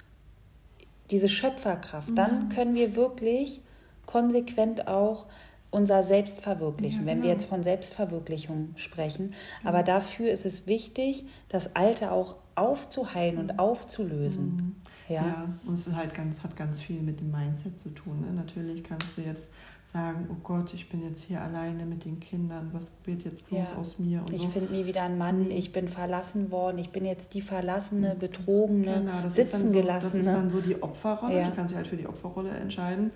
[1.11, 2.09] diese Schöpferkraft.
[2.09, 2.15] Mhm.
[2.15, 3.61] Dann können wir wirklich
[4.07, 5.27] konsequent auch
[5.71, 7.35] unser Selbstverwirklichen, ja, wenn wir genau.
[7.35, 9.35] jetzt von Selbstverwirklichung sprechen.
[9.65, 9.85] Aber mhm.
[9.85, 13.59] dafür ist es wichtig, das Alte auch aufzuheilen und mhm.
[13.59, 14.57] aufzulösen.
[14.57, 14.77] Mhm.
[15.09, 15.27] Ja?
[15.27, 18.21] ja, und es halt ganz, hat ganz viel mit dem Mindset zu tun.
[18.21, 18.33] Ne?
[18.33, 19.51] Natürlich kannst du jetzt
[19.93, 23.73] sagen, oh Gott, ich bin jetzt hier alleine mit den Kindern, was wird jetzt bloß
[23.73, 23.77] ja.
[23.77, 24.21] aus mir?
[24.21, 24.49] Und ich so.
[24.49, 25.57] finde nie wieder einen Mann, nee.
[25.57, 30.23] ich bin verlassen worden, ich bin jetzt die verlassene, betrogene, genau, sitzen so, gelassene.
[30.23, 31.49] Das ist dann so die Opferrolle, ja.
[31.49, 33.11] du kannst dich halt für die Opferrolle entscheiden.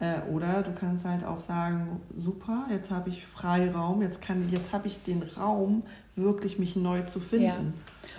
[0.00, 4.20] Äh, oder du kannst halt auch sagen, super, jetzt habe ich Freiraum, jetzt,
[4.50, 5.82] jetzt habe ich den Raum,
[6.16, 7.46] wirklich mich neu zu finden.
[7.46, 7.60] Ja.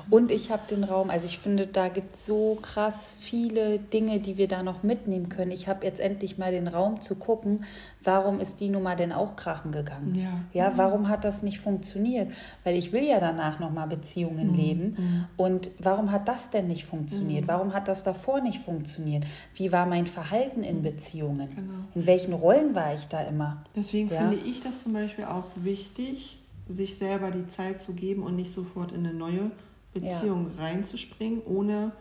[0.10, 4.20] Und ich habe den Raum, also ich finde, da gibt es so krass viele Dinge,
[4.20, 5.52] die wir da noch mitnehmen können.
[5.52, 7.66] Ich habe jetzt endlich mal den Raum zu gucken,
[8.04, 10.16] warum ist die Nummer denn auch krachen gegangen?
[10.16, 10.42] Ja.
[10.54, 12.32] ja, warum hat das nicht funktioniert?
[12.64, 14.56] Weil ich will ja danach nochmal Beziehungen mhm.
[14.56, 14.84] leben.
[14.98, 15.26] Mhm.
[15.38, 17.44] Und warum hat das denn nicht funktioniert?
[17.44, 17.48] Mhm.
[17.48, 19.26] Warum hat das davor nicht funktioniert?
[19.56, 21.50] Wie war mein Verhalten in Beziehungen?
[21.56, 21.74] Genau.
[21.96, 23.64] In welchen Rollen war ich da immer?
[23.76, 24.30] Deswegen ja?
[24.30, 26.38] finde ich das zum Beispiel auch wichtig,
[26.70, 29.52] sich selber die Zeit zu geben und nicht sofort in eine neue
[29.94, 30.64] Beziehung ja.
[30.64, 31.92] reinzuspringen, ohne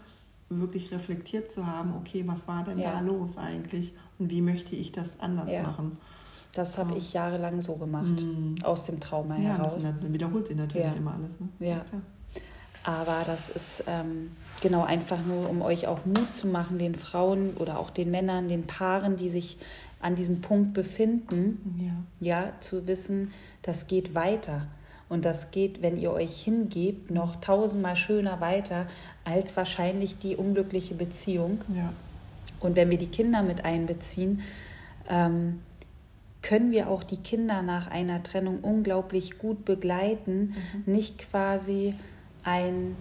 [0.48, 2.92] wirklich reflektiert zu haben, okay, was war denn ja.
[2.92, 5.62] da los eigentlich und wie möchte ich das anders ja.
[5.62, 5.98] machen.
[6.54, 8.56] Das habe ich jahrelang so gemacht, mhm.
[8.64, 9.74] aus dem Trauma ja, heraus.
[9.74, 11.38] Das, dann wiederholt sich natürlich immer alles.
[11.38, 11.48] Ne?
[11.60, 11.84] Ja.
[12.84, 14.30] Aber das ist ähm,
[14.62, 18.48] genau einfach nur, um euch auch Mut zu machen, den Frauen oder auch den Männern,
[18.48, 19.58] den Paaren, die sich
[20.00, 24.68] an diesem Punkt befinden, ja zu wissen, das geht weiter.
[25.08, 28.86] Und das geht, wenn ihr euch hingebt, noch tausendmal schöner weiter
[29.24, 31.60] als wahrscheinlich die unglückliche Beziehung.
[31.74, 31.92] Ja.
[32.60, 34.42] Und wenn wir die Kinder mit einbeziehen,
[35.08, 35.60] ähm,
[36.42, 40.54] können wir auch die Kinder nach einer Trennung unglaublich gut begleiten,
[40.86, 40.92] mhm.
[40.92, 41.94] nicht quasi
[42.44, 42.96] ein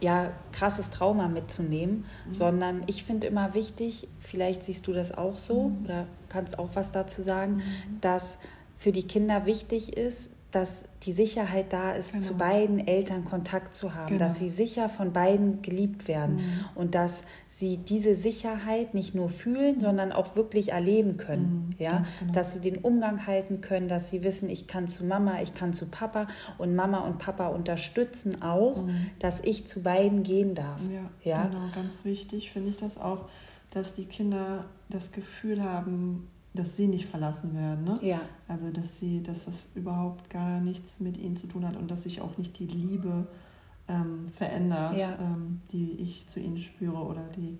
[0.00, 2.32] ja, krasses Trauma mitzunehmen, mhm.
[2.32, 5.84] sondern ich finde immer wichtig, vielleicht siehst du das auch so mhm.
[5.84, 8.00] oder kannst auch was dazu sagen, mhm.
[8.00, 8.38] dass
[8.78, 12.24] für die Kinder wichtig ist, dass die Sicherheit da ist, genau.
[12.24, 14.20] zu beiden Eltern Kontakt zu haben, genau.
[14.20, 16.64] dass sie sicher von beiden geliebt werden mhm.
[16.74, 21.68] und dass sie diese Sicherheit nicht nur fühlen, sondern auch wirklich erleben können.
[21.68, 21.84] Mhm.
[21.84, 22.06] Ja?
[22.20, 22.32] Genau.
[22.32, 25.74] Dass sie den Umgang halten können, dass sie wissen, ich kann zu Mama, ich kann
[25.74, 29.10] zu Papa und Mama und Papa unterstützen auch, mhm.
[29.18, 30.80] dass ich zu beiden gehen darf.
[30.90, 31.44] Ja, ja?
[31.48, 33.28] genau, ganz wichtig finde ich das auch,
[33.72, 37.84] dass die Kinder das Gefühl haben, dass sie nicht verlassen werden.
[37.84, 37.98] Ne?
[38.02, 38.20] Ja.
[38.48, 42.02] Also dass sie, dass das überhaupt gar nichts mit ihnen zu tun hat und dass
[42.02, 43.26] sich auch nicht die Liebe
[43.88, 45.16] ähm, verändert, ja.
[45.20, 47.58] ähm, die ich zu ihnen spüre oder die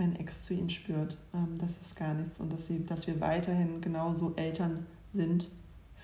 [0.00, 1.16] mein Ex zu ihnen spürt.
[1.34, 2.40] Ähm, das ist gar nichts.
[2.40, 5.48] Und dass, sie, dass wir weiterhin genauso Eltern sind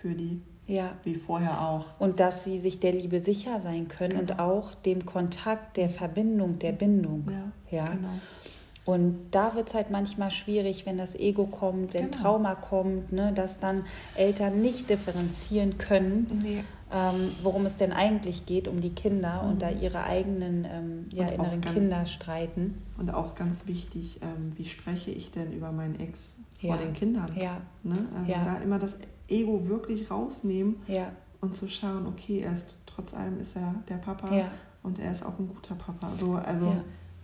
[0.01, 0.41] für die.
[0.67, 0.95] Ja.
[1.05, 1.87] Wie vorher auch.
[1.99, 4.33] Und dass sie sich der Liebe sicher sein können genau.
[4.33, 7.25] und auch dem Kontakt, der Verbindung, der Bindung.
[7.31, 7.89] Ja, ja.
[7.95, 8.09] genau.
[8.87, 12.23] Und da wird es halt manchmal schwierig, wenn das Ego kommt, wenn genau.
[12.23, 16.63] Trauma kommt, ne, dass dann Eltern nicht differenzieren können, nee.
[16.93, 19.51] ähm, worum es denn eigentlich geht, um die Kinder mhm.
[19.51, 22.81] und da ihre eigenen ähm, ja, inneren ganz, Kinder streiten.
[22.97, 26.75] Und auch ganz wichtig, ähm, wie spreche ich denn über meinen Ex ja.
[26.75, 27.27] vor den Kindern?
[27.35, 27.61] Ja.
[27.83, 28.07] Ne?
[28.17, 28.45] Also ja.
[28.45, 28.97] da immer das
[29.29, 30.77] Ego wirklich rausnehmen
[31.41, 34.29] und zu schauen, okay, er ist trotz allem ist er der Papa
[34.85, 36.13] und er ist auch ein guter Papa.
[36.19, 36.73] So, also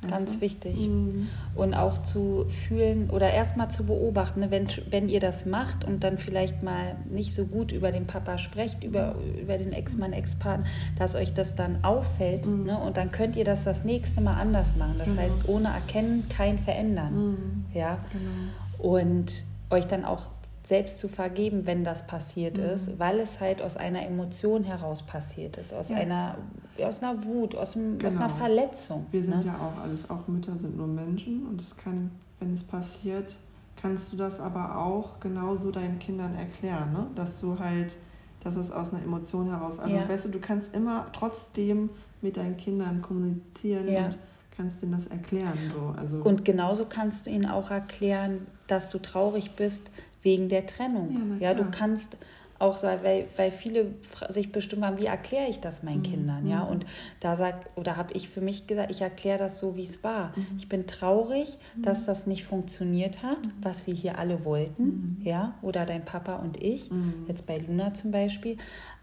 [0.09, 0.88] Ganz wichtig.
[0.88, 1.29] Mhm.
[1.55, 6.03] Und auch zu fühlen oder erstmal zu beobachten, ne, wenn, wenn ihr das macht und
[6.03, 10.67] dann vielleicht mal nicht so gut über den Papa sprecht, über, über den Ex-Mann, Ex-Partner,
[10.99, 12.47] dass euch das dann auffällt.
[12.47, 12.65] Mhm.
[12.65, 14.97] Ne, und dann könnt ihr das das nächste Mal anders machen.
[14.99, 15.23] Das genau.
[15.23, 17.15] heißt, ohne Erkennen kein Verändern.
[17.15, 17.65] Mhm.
[17.73, 17.99] Ja?
[18.12, 18.91] Genau.
[18.97, 20.31] Und euch dann auch
[20.62, 22.64] selbst zu vergeben, wenn das passiert mhm.
[22.64, 25.96] ist, weil es halt aus einer Emotion heraus passiert ist, aus ja.
[25.96, 26.38] einer
[26.83, 28.09] aus einer Wut, aus, einem, genau.
[28.09, 28.38] aus einer genau.
[28.38, 29.07] Verletzung.
[29.11, 29.44] Wir sind ne?
[29.46, 33.37] ja auch alles, auch Mütter sind nur Menschen und es kann, wenn es passiert,
[33.77, 37.07] kannst du das aber auch genauso deinen Kindern erklären, ne?
[37.14, 37.96] dass du halt,
[38.42, 40.09] dass es aus einer Emotion heraus, also ja.
[40.09, 41.90] weißt du, du kannst immer trotzdem
[42.22, 44.07] mit deinen Kindern kommunizieren ja.
[44.07, 44.18] und
[44.57, 45.59] kannst denen das erklären.
[45.72, 45.94] So.
[45.98, 49.90] Also und genauso kannst du ihnen auch erklären, dass du traurig bist
[50.23, 51.39] wegen der Trennung.
[51.41, 52.17] Ja, ja du kannst
[52.63, 53.95] auch sagen, weil, weil viele
[54.29, 56.05] sich bestimmt haben, wie erkläre ich das meinen mhm.
[56.05, 56.65] Kindern, ja?
[56.65, 56.71] Mhm.
[56.71, 56.87] Und
[57.21, 60.33] da sagt, oder habe ich für mich gesagt, ich erkläre das so, wie es war.
[60.37, 60.47] Mhm.
[60.59, 61.83] Ich bin traurig, mhm.
[61.83, 63.53] dass das nicht funktioniert hat, mhm.
[63.61, 65.17] was wir hier alle wollten, mhm.
[65.25, 65.55] ja?
[65.61, 66.89] Oder dein Papa und ich,
[67.27, 68.57] jetzt bei Luna zum Beispiel.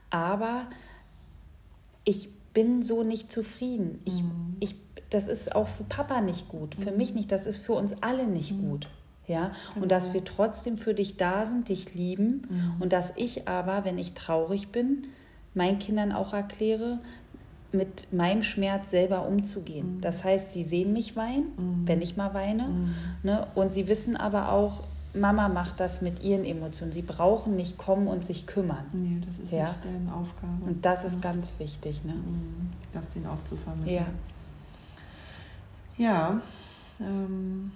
[0.09, 0.67] Aber
[2.05, 4.01] ich bin so nicht zufrieden.
[4.05, 4.23] Ich,
[4.59, 4.75] ich,
[5.09, 8.25] das ist auch für Papa nicht gut, für mich nicht, das ist für uns alle
[8.25, 8.87] nicht gut.
[9.29, 12.81] Ja, und dass wir trotzdem für dich da sind, dich lieben mhm.
[12.81, 15.05] und dass ich aber, wenn ich traurig bin,
[15.53, 16.97] meinen Kindern auch erkläre,
[17.71, 19.97] mit meinem Schmerz selber umzugehen.
[19.97, 20.01] Mhm.
[20.01, 21.87] Das heißt, sie sehen mich weinen, mhm.
[21.87, 22.95] wenn ich mal weine, mhm.
[23.21, 23.45] ne?
[23.53, 26.91] und sie wissen aber auch, Mama macht das mit ihren Emotionen.
[26.91, 28.85] Sie brauchen nicht kommen und sich kümmern.
[28.93, 29.67] Nee, das ist ja?
[29.67, 30.65] nicht deren Aufgabe.
[30.65, 32.03] Und das ist ganz wichtig.
[32.03, 32.13] Ne?
[32.13, 32.71] Mhm.
[32.93, 34.05] Das denen auch zu vermitteln.
[35.97, 36.05] Ja.
[36.05, 36.41] Ja.
[36.99, 37.71] Ähm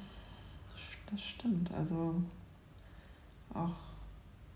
[1.14, 1.72] das stimmt.
[1.74, 2.16] Also
[3.54, 3.76] auch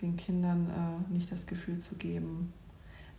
[0.01, 2.53] den Kindern äh, nicht das Gefühl zu geben.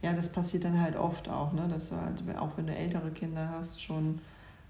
[0.02, 1.66] Ja, das passiert dann halt oft auch, ne?
[1.68, 4.20] dass du halt, auch wenn du ältere Kinder hast, schon,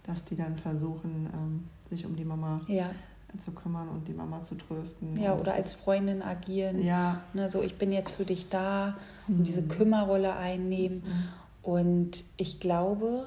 [0.04, 2.90] dass die dann versuchen, ähm, sich um die Mama ja.
[3.36, 5.20] zu kümmern und die Mama zu trösten.
[5.20, 6.82] Ja, oder als Freundin agieren.
[6.82, 7.20] Ja.
[7.34, 9.44] Ne, so, ich bin jetzt für dich da und mhm.
[9.44, 11.02] diese Kümmerrolle einnehmen.
[11.04, 11.28] Mhm.
[11.62, 13.26] Und ich glaube,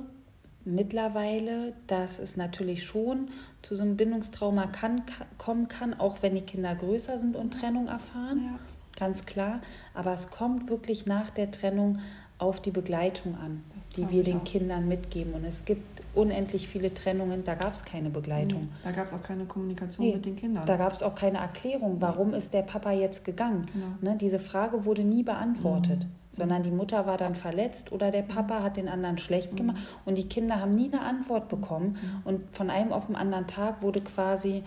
[0.65, 3.29] mittlerweile, dass es natürlich schon
[3.61, 5.03] zu so einem Bindungstrauma kann,
[5.37, 8.41] kommen kann, auch wenn die Kinder größer sind und Trennung erfahren.
[8.45, 8.59] Ja.
[8.97, 9.61] Ganz klar.
[9.93, 11.99] Aber es kommt wirklich nach der Trennung
[12.37, 13.63] auf die Begleitung an,
[13.95, 14.43] die wir den auch.
[14.43, 15.33] Kindern mitgeben.
[15.33, 18.63] Und es gibt unendlich viele Trennungen, da gab es keine Begleitung.
[18.63, 20.65] Nee, da gab es auch keine Kommunikation nee, mit den Kindern.
[20.65, 23.65] Da gab es auch keine Erklärung, warum ist der Papa jetzt gegangen.
[23.73, 23.85] Genau.
[24.01, 26.05] Ne, diese Frage wurde nie beantwortet.
[26.05, 29.77] Mhm sondern die Mutter war dann verletzt oder der Papa hat den anderen schlecht gemacht
[29.77, 29.99] mhm.
[30.05, 32.21] und die Kinder haben nie eine Antwort bekommen mhm.
[32.23, 34.63] und von einem auf den anderen Tag wurde quasi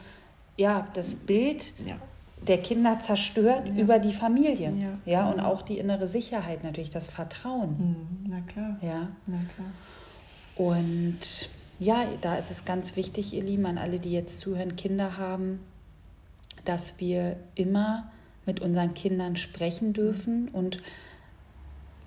[0.57, 1.96] ja das Bild ja.
[2.46, 3.74] der Kinder zerstört ja.
[3.74, 4.98] über die Familie ja.
[5.22, 8.31] ja und auch die innere Sicherheit natürlich das Vertrauen mhm.
[8.31, 9.68] na klar ja na klar
[10.57, 11.48] und
[11.81, 15.61] ja da ist es ganz wichtig ihr Lieben an alle die jetzt zuhören Kinder haben
[16.66, 18.11] dass wir immer
[18.46, 20.83] mit unseren Kindern sprechen dürfen und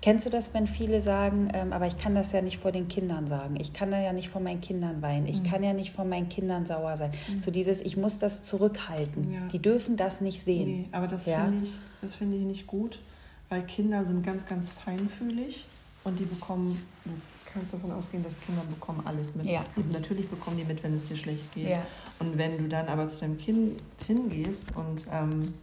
[0.00, 2.86] Kennst du das, wenn viele sagen, ähm, aber ich kann das ja nicht vor den
[2.86, 5.46] Kindern sagen, ich kann da ja nicht vor meinen Kindern weinen, ich mhm.
[5.46, 7.10] kann ja nicht vor meinen Kindern sauer sein.
[7.10, 7.40] Mhm.
[7.40, 9.32] So dieses, ich muss das zurückhalten.
[9.32, 9.40] Ja.
[9.48, 10.66] Die dürfen das nicht sehen.
[10.66, 11.44] Nee, aber das ja?
[11.44, 13.00] finde ich, find ich nicht gut,
[13.48, 15.64] weil Kinder sind ganz, ganz feinfühlig
[16.04, 17.10] und die bekommen, du
[17.52, 19.46] kannst davon ausgehen, dass Kinder bekommen alles mit.
[19.46, 19.64] Ja.
[19.74, 21.70] Und natürlich bekommen die mit, wenn es dir schlecht geht.
[21.70, 21.82] Ja.
[22.20, 25.54] Und wenn du dann aber zu deinem Kind hingehst und ähm,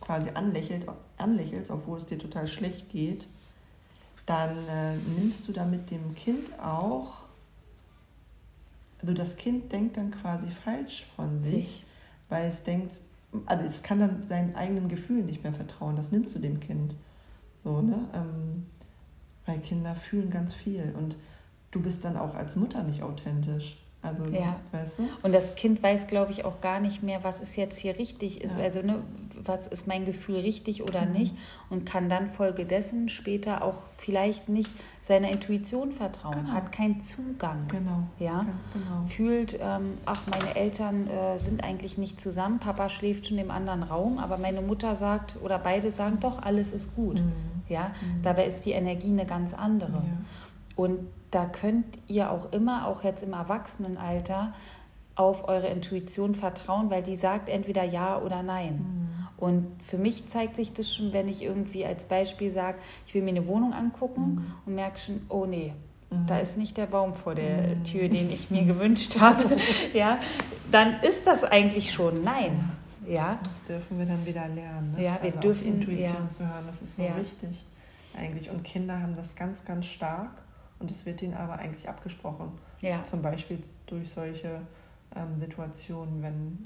[0.00, 0.86] quasi anlächelt,
[1.18, 3.26] anlächelst, obwohl es dir total schlecht geht,
[4.32, 7.24] dann äh, nimmst du damit dem Kind auch,
[9.00, 11.84] also das Kind denkt dann quasi falsch von sich, sich.
[12.30, 12.94] weil es denkt,
[13.44, 16.94] also es kann dann seinen eigenen Gefühlen nicht mehr vertrauen, das nimmst du dem Kind.
[17.62, 18.08] So, ne?
[18.14, 18.66] Ähm,
[19.44, 21.16] weil Kinder fühlen ganz viel und
[21.70, 23.76] du bist dann auch als Mutter nicht authentisch.
[24.00, 24.58] Also, ja.
[24.72, 25.08] weißt du?
[25.22, 28.42] Und das Kind weiß, glaube ich, auch gar nicht mehr, was ist jetzt hier richtig.
[28.42, 28.50] Ja.
[28.56, 29.02] Also, ne,
[29.44, 31.12] was ist mein Gefühl richtig oder mhm.
[31.12, 31.34] nicht
[31.70, 34.70] und kann dann folgedessen später auch vielleicht nicht
[35.02, 36.52] seiner Intuition vertrauen, genau.
[36.52, 37.66] hat keinen Zugang.
[37.68, 38.04] Genau.
[38.18, 38.46] Ja?
[38.72, 39.04] Genau.
[39.06, 43.82] Fühlt, ähm, ach, meine Eltern äh, sind eigentlich nicht zusammen, Papa schläft schon im anderen
[43.82, 47.16] Raum, aber meine Mutter sagt oder beide sagen doch, alles ist gut.
[47.16, 47.32] Mhm.
[47.68, 47.88] Ja?
[47.88, 48.22] Mhm.
[48.22, 49.92] Dabei ist die Energie eine ganz andere.
[49.92, 50.24] Ja.
[50.76, 51.00] Und
[51.30, 54.52] da könnt ihr auch immer, auch jetzt im Erwachsenenalter,
[55.14, 58.74] auf eure Intuition vertrauen, weil die sagt entweder ja oder nein.
[58.78, 59.21] Mhm.
[59.42, 62.78] Und für mich zeigt sich das schon, wenn ich irgendwie als Beispiel sage,
[63.08, 64.54] ich will mir eine Wohnung angucken mhm.
[64.66, 65.72] und merke schon, oh nee,
[66.10, 66.26] mhm.
[66.28, 67.82] da ist nicht der Baum vor der mhm.
[67.82, 69.56] Tür, den ich mir gewünscht habe.
[69.94, 70.20] ja,
[70.70, 72.70] dann ist das eigentlich schon nein.
[73.04, 73.40] Ja.
[73.42, 74.92] Das dürfen wir dann wieder lernen.
[74.92, 75.02] Ne?
[75.02, 76.30] Ja, wir also dürfen Intuition ja.
[76.30, 77.16] zu hören, das ist so ja.
[77.16, 77.66] wichtig
[78.16, 78.48] eigentlich.
[78.48, 80.40] Und Kinder haben das ganz, ganz stark
[80.78, 82.52] und es wird ihnen aber eigentlich abgesprochen.
[82.80, 83.04] Ja.
[83.06, 84.60] Zum Beispiel durch solche
[85.16, 86.58] ähm, Situationen, wenn,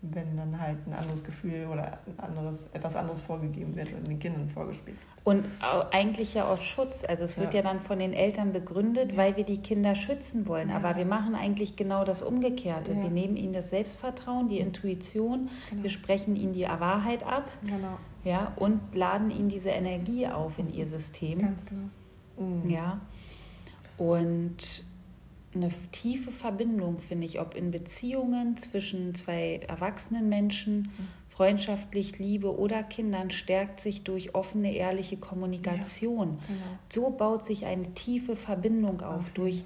[0.00, 4.18] wenn dann halt ein anderes Gefühl oder ein anderes, etwas anderes vorgegeben wird oder den
[4.18, 4.96] Kindern vorgespielt.
[5.24, 5.44] Und
[5.90, 7.04] eigentlich ja aus Schutz.
[7.06, 9.18] Also es wird ja, ja dann von den Eltern begründet, ja.
[9.18, 10.70] weil wir die Kinder schützen wollen.
[10.70, 10.76] Ja.
[10.76, 12.94] Aber wir machen eigentlich genau das Umgekehrte.
[12.94, 15.82] Wir nehmen ihnen das Selbstvertrauen, die Intuition, genau.
[15.82, 17.98] wir sprechen ihnen die Wahrheit ab genau.
[18.24, 21.38] ja, und laden ihnen diese Energie auf in ihr System.
[21.38, 21.88] Ganz genau.
[22.38, 22.70] Mhm.
[22.70, 23.00] Ja.
[23.98, 24.84] Und
[25.62, 30.90] eine tiefe Verbindung, finde ich, ob in Beziehungen zwischen zwei erwachsenen Menschen,
[31.28, 36.38] freundschaftlich, Liebe oder Kindern, stärkt sich durch offene, ehrliche Kommunikation.
[36.40, 36.78] Ja, genau.
[36.88, 39.64] So baut sich eine tiefe Verbindung auf, auf durch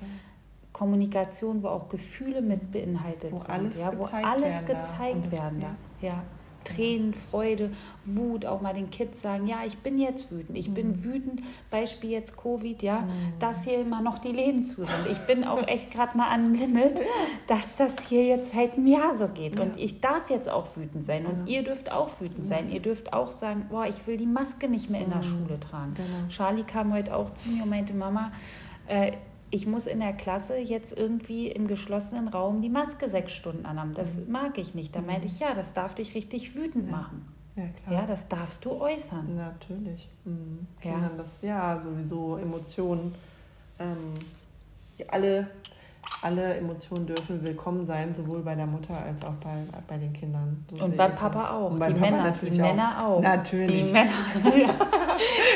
[0.73, 5.77] Kommunikation, wo auch Gefühle mit beinhaltet wo sind, alles ja, wo alles gezeigt werden darf.
[6.01, 6.25] Ja.
[6.65, 7.71] Tränen, Freude,
[8.05, 11.05] Wut, auch mal den Kids sagen, ja, ich bin jetzt wütend, ich bin mhm.
[11.05, 13.39] wütend, Beispiel jetzt Covid, ja, mhm.
[13.39, 15.07] dass hier immer noch die Läden zu sind.
[15.11, 17.01] Ich bin auch echt gerade mal an Limit,
[17.47, 21.05] dass das hier jetzt seit einem Jahr so geht und ich darf jetzt auch wütend
[21.05, 22.71] sein und ihr dürft auch wütend sein.
[22.71, 25.95] Ihr dürft auch sagen, boah, ich will die Maske nicht mehr in der Schule tragen.
[25.95, 26.29] Genau.
[26.29, 28.33] Charlie kam heute auch zu mir und meinte, Mama,
[28.87, 29.13] äh,
[29.53, 33.93] ich muss in der Klasse jetzt irgendwie im geschlossenen Raum die Maske sechs Stunden anhaben.
[33.95, 34.33] Das mhm.
[34.33, 34.97] mag ich nicht.
[34.97, 36.97] Da meinte ich, ja, das darf dich richtig wütend ja.
[36.97, 37.29] machen.
[37.55, 38.01] Ja, klar.
[38.01, 39.37] Ja, das darfst du äußern.
[39.37, 40.09] Natürlich.
[40.25, 40.67] Mhm.
[40.83, 41.11] Ja.
[41.19, 43.15] Das, ja, sowieso Emotionen.
[43.79, 44.15] Ähm,
[45.09, 45.49] alle
[46.21, 49.57] alle Emotionen dürfen willkommen sein, sowohl bei der Mutter als auch bei,
[49.89, 50.65] bei den Kindern.
[50.71, 51.73] So und beim Papa auch.
[51.73, 53.21] die Papa Männer, die Männer auch.
[53.21, 53.85] Natürlich.
[53.85, 54.11] Die Männer,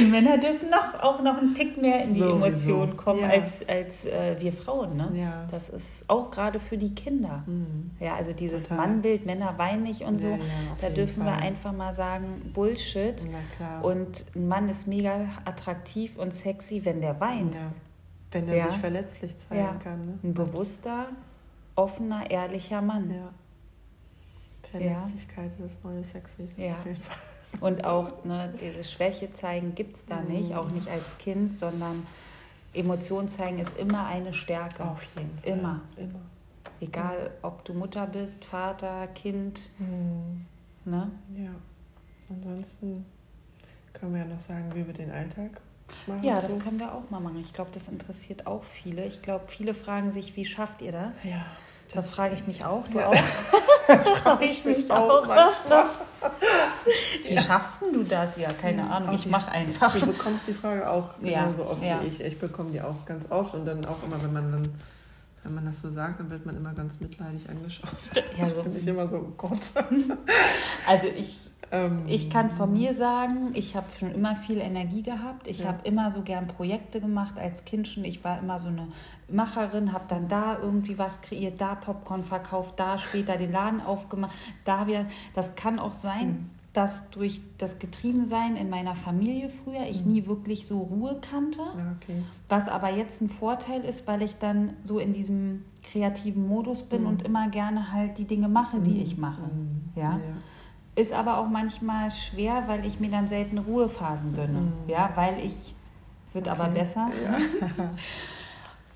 [0.01, 3.29] die Männer dürfen noch, auch noch einen Tick mehr in die so, Emotionen kommen ja.
[3.29, 4.97] als, als äh, wir Frauen.
[4.97, 5.11] Ne?
[5.15, 5.47] Ja.
[5.51, 7.45] Das ist auch gerade für die Kinder.
[7.47, 7.93] Mhm.
[8.01, 8.79] Ja, also dieses Total.
[8.79, 10.29] Mannbild, Männer weinen nicht und so.
[10.29, 10.39] Ja,
[10.81, 11.33] da dürfen Fall.
[11.33, 13.25] wir einfach mal sagen, Bullshit.
[13.83, 17.55] Und ein Mann ist mega attraktiv und sexy, wenn der weint.
[17.55, 17.73] Ja.
[18.31, 18.69] Wenn er ja.
[18.69, 19.75] sich verletzlich zeigen ja.
[19.75, 20.07] kann.
[20.07, 20.19] Ne?
[20.23, 21.07] Ein bewusster,
[21.75, 23.11] offener, ehrlicher Mann.
[23.11, 23.33] Ja.
[24.71, 26.49] Verletzlichkeit ist das neue Sexy.
[26.57, 26.77] Ja.
[27.61, 30.29] Und auch ne, dieses Schwäche zeigen gibt es da mhm.
[30.29, 32.07] nicht, auch nicht als Kind, sondern
[32.75, 34.85] Emotionen zeigen ist immer eine Stärke.
[34.85, 35.53] Auf jeden Fall.
[35.53, 35.81] Immer.
[35.97, 36.21] Immer.
[36.81, 39.71] Egal, ob du Mutter bist, Vater, Kind.
[39.79, 40.45] Mhm.
[40.85, 41.11] Ne?
[41.37, 41.51] Ja.
[42.29, 43.07] Ansonsten
[43.95, 45.61] können wir ja noch sagen, wie wir den Alltag
[46.07, 46.59] Machen ja, das so.
[46.59, 47.41] können wir auch mal machen.
[47.41, 49.05] Ich glaube, das interessiert auch viele.
[49.07, 51.23] Ich glaube, viele fragen sich, wie schafft ihr das?
[51.25, 51.47] Ja.
[51.93, 52.87] Das, frage ich mich auch.
[52.89, 53.09] Du ja.
[53.09, 53.15] auch?
[53.87, 55.27] das frage ich mich auch.
[57.23, 57.43] wie ja.
[57.43, 58.37] schaffst du das?
[58.37, 59.15] Ja, keine ja, Ahnung.
[59.15, 59.95] Ich mache einfach.
[59.95, 62.21] Du bekommst die Frage auch genauso oft wie ich.
[62.21, 64.75] Ich bekomme die auch ganz oft und dann auch immer, wenn man dann
[65.47, 67.89] wenn man das so sagt, dann wird man immer ganz mitleidig angeschaut.
[68.39, 68.63] Das so.
[68.63, 69.61] finde ich immer so, oh Gott.
[70.87, 75.49] Also ich ähm, ich kann von mir sagen, ich habe schon immer viel Energie gehabt.
[75.49, 75.69] Ich ja.
[75.69, 78.05] habe immer so gern Projekte gemacht als Kind schon.
[78.05, 78.89] Ich war immer so eine
[79.29, 84.37] Macherin, habe dann da irgendwie was kreiert, da Popcorn verkauft, da später den Laden aufgemacht,
[84.65, 85.07] da wieder.
[85.35, 86.51] Das kann auch sein, mhm.
[86.77, 90.13] Dass durch das Getriebensein in meiner Familie früher ich mhm.
[90.13, 91.63] nie wirklich so Ruhe kannte.
[91.63, 92.23] Okay.
[92.51, 97.03] Was aber jetzt ein Vorteil ist, weil ich dann so in diesem kreativen Modus bin
[97.03, 97.09] mhm.
[97.09, 99.01] und immer gerne halt die Dinge mache, die mhm.
[99.01, 99.43] ich mache.
[99.43, 99.81] Mhm.
[99.95, 100.13] ja.
[100.13, 100.21] ja.
[100.97, 104.61] Ist aber auch manchmal schwer, weil ich mir dann selten Ruhephasen gönne.
[104.61, 104.73] Mhm.
[104.87, 105.75] Ja, weil ich,
[106.27, 106.59] es wird okay.
[106.59, 107.11] aber besser.
[107.23, 107.89] Ja.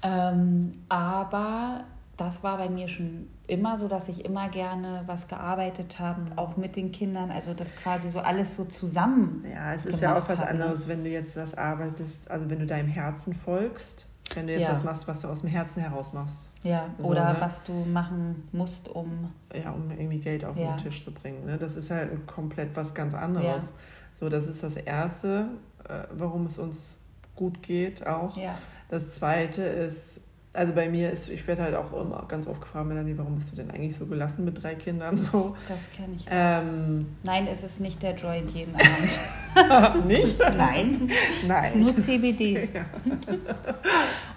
[0.33, 1.85] ähm, aber
[2.17, 6.39] das war bei mir schon immer so, dass ich immer gerne was gearbeitet habe, mhm.
[6.39, 7.31] auch mit den Kindern.
[7.31, 9.45] Also das quasi so alles so zusammen.
[9.53, 10.65] Ja, es ist ja auch was hat, ne?
[10.65, 14.63] anderes, wenn du jetzt was arbeitest, also wenn du deinem Herzen folgst wenn du jetzt
[14.63, 14.73] ja.
[14.73, 16.51] was machst, was du aus dem Herzen heraus machst.
[16.63, 17.37] Ja, so, oder ne?
[17.41, 19.33] was du machen musst, um.
[19.53, 20.77] Ja, um irgendwie Geld auf ja.
[20.77, 21.47] den Tisch zu bringen.
[21.47, 21.59] Ne?
[21.59, 23.45] Das ist halt komplett was ganz anderes.
[23.45, 23.73] Ja.
[24.13, 25.49] So, das ist das Erste,
[25.89, 26.97] äh, warum es uns
[27.35, 28.37] gut geht auch.
[28.37, 28.57] Ja.
[28.89, 30.21] Das Zweite ist,
[30.53, 33.53] Also bei mir ist, ich werde halt auch immer ganz oft gefragt, Melanie, warum bist
[33.53, 35.17] du denn eigentlich so gelassen mit drei Kindern?
[35.17, 35.57] So.
[35.69, 36.27] Das kenne ich.
[36.29, 40.07] Ähm, Nein, es ist nicht der Joint jeden Abend.
[40.07, 40.37] nicht?
[40.57, 41.09] Nein.
[41.47, 41.65] Nein.
[41.65, 42.69] Es ist nur CBD.
[42.75, 42.85] Ja.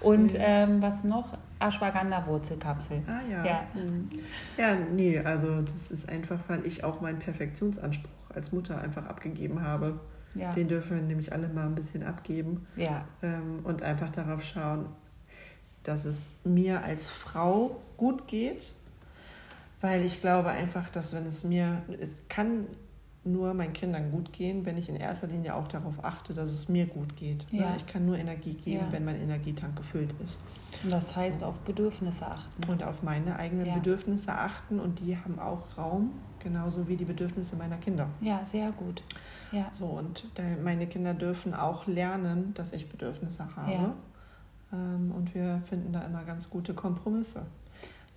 [0.00, 1.36] Und ähm, was noch?
[1.58, 3.02] Ashwagandha-Wurzelkapsel.
[3.06, 3.44] Ah ja.
[3.44, 3.62] ja.
[3.74, 4.08] Mhm.
[4.56, 9.62] Ja, nee, also das ist einfach, weil ich auch meinen Perfektionsanspruch als Mutter einfach abgegeben
[9.62, 9.98] habe.
[10.34, 10.52] Ja.
[10.52, 12.66] Den dürfen wir nämlich alle mal ein bisschen abgeben.
[12.76, 13.04] Ja.
[13.22, 14.86] Ähm, und einfach darauf schauen,
[15.84, 18.72] dass es mir als Frau gut geht,
[19.80, 22.66] weil ich glaube einfach, dass wenn es mir, es kann
[23.24, 26.68] nur meinen Kindern gut gehen, wenn ich in erster Linie auch darauf achte, dass es
[26.68, 27.46] mir gut geht.
[27.50, 27.74] Ja.
[27.76, 28.92] Ich kann nur Energie geben, ja.
[28.92, 30.38] wenn mein Energietank gefüllt ist.
[30.82, 32.70] Und das heißt auf Bedürfnisse achten.
[32.70, 33.74] Und auf meine eigenen ja.
[33.74, 38.08] Bedürfnisse achten und die haben auch Raum, genauso wie die Bedürfnisse meiner Kinder.
[38.20, 39.02] Ja, sehr gut.
[39.52, 39.70] Ja.
[39.78, 40.26] So, und
[40.62, 43.94] meine Kinder dürfen auch lernen, dass ich Bedürfnisse habe.
[44.74, 47.42] Ähm, und wir finden da immer ganz gute Kompromisse.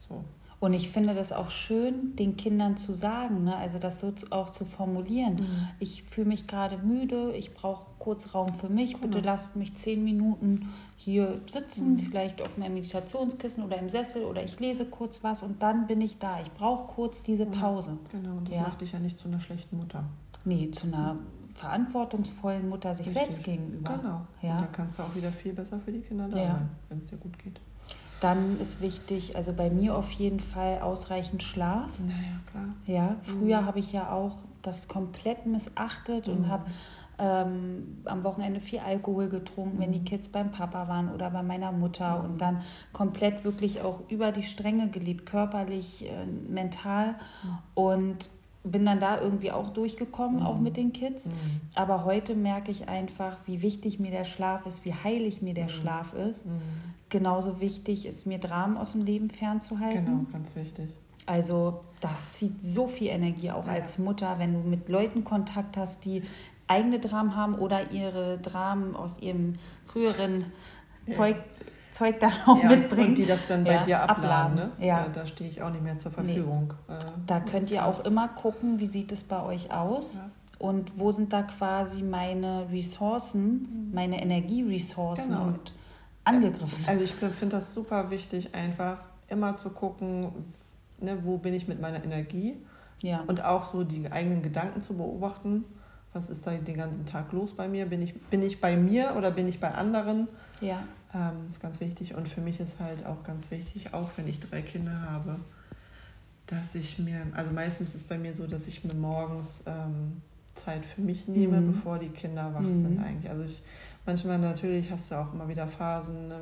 [0.08, 0.24] So.
[0.60, 3.56] Und ich finde das auch schön, den Kindern zu sagen, ne?
[3.56, 5.36] also das so auch zu formulieren.
[5.36, 5.68] Mhm.
[5.80, 9.04] Ich fühle mich gerade müde, ich brauche kurz Raum für mich, genau.
[9.04, 12.00] bitte lasst mich zehn Minuten hier sitzen, mhm.
[12.00, 16.02] vielleicht auf meinem Meditationskissen oder im Sessel oder ich lese kurz was und dann bin
[16.02, 16.42] ich da.
[16.42, 18.00] Ich brauche kurz diese Pause.
[18.12, 18.64] Genau, und das ja.
[18.64, 20.06] macht dich ja nicht zu einer schlechten Mutter.
[20.44, 21.20] Nee, zu einer
[21.58, 23.24] verantwortungsvollen Mutter sich Richtig.
[23.24, 23.98] selbst gegenüber.
[23.98, 24.22] Genau.
[24.42, 24.56] Ja.
[24.56, 26.46] Und dann kannst du auch wieder viel besser für die Kinder da ja.
[26.46, 27.60] sein, wenn es dir gut geht.
[28.20, 31.90] Dann ist wichtig, also bei mir auf jeden Fall ausreichend Schlaf.
[32.00, 32.66] Naja, klar.
[32.88, 33.66] Ja, früher mhm.
[33.66, 36.34] habe ich ja auch das komplett missachtet mhm.
[36.34, 36.66] und habe
[37.20, 39.82] ähm, am Wochenende viel Alkohol getrunken, mhm.
[39.82, 40.06] wenn die mhm.
[40.06, 42.62] Kids beim Papa waren oder bei meiner Mutter und dann
[42.94, 47.10] komplett wirklich auch über die Stränge gelebt, körperlich, äh, mental.
[47.44, 47.58] Mhm.
[47.76, 48.30] Und
[48.68, 50.46] bin dann da irgendwie auch durchgekommen, mhm.
[50.46, 51.26] auch mit den Kids.
[51.26, 51.32] Mhm.
[51.76, 55.66] Aber heute merke ich einfach, wie wichtig mir der Schlaf ist, wie heilig mir der
[55.66, 55.70] mhm.
[55.70, 56.46] Schlaf ist.
[56.46, 56.62] Mhm.
[57.10, 60.06] Genauso wichtig ist mir Dramen aus dem Leben fernzuhalten.
[60.06, 60.90] Genau, ganz wichtig.
[61.26, 63.74] Also das zieht so viel Energie auch ja.
[63.74, 66.24] als Mutter, wenn du mit Leuten Kontakt hast, die
[66.68, 70.46] eigene Dramen haben oder ihre Dramen aus ihrem früheren
[71.06, 71.14] ja.
[71.14, 71.36] Zeug
[71.98, 73.10] Zeug dann auch ja, mitbringen.
[73.10, 74.56] Und die das dann bei ja, dir abladen.
[74.56, 74.72] Ne?
[74.80, 75.04] Ja.
[75.04, 76.74] Da, da stehe ich auch nicht mehr zur Verfügung.
[76.88, 76.96] Nee.
[76.96, 80.20] Äh, da könnt ihr auch immer gucken, wie sieht es bei euch aus.
[80.60, 83.94] Und wo sind da quasi meine Ressourcen, mhm.
[83.94, 85.44] meine Energieressourcen genau.
[85.48, 85.74] und
[86.24, 86.84] angegriffen?
[86.88, 90.32] Also ich finde das super wichtig, einfach immer zu gucken,
[91.00, 92.56] ne, wo bin ich mit meiner Energie
[93.04, 93.24] ja.
[93.28, 95.66] und auch so die eigenen Gedanken zu beobachten.
[96.14, 97.86] Was ist da den ganzen Tag los bei mir?
[97.86, 100.28] Bin ich, bin ich bei mir oder bin ich bei anderen?
[100.62, 100.80] Ja.
[101.14, 102.16] Ähm, das ist ganz wichtig.
[102.16, 105.40] Und für mich ist halt auch ganz wichtig, auch wenn ich drei Kinder habe,
[106.48, 110.22] dass ich mir, also meistens ist es bei mir so, dass ich mir morgens ähm,
[110.56, 111.74] Zeit für mich nehme, mhm.
[111.74, 112.84] bevor die Kinder wach mhm.
[112.84, 113.30] sind eigentlich.
[113.30, 113.62] Also ich,
[114.06, 116.40] manchmal natürlich hast du auch immer wieder Phasen, ne,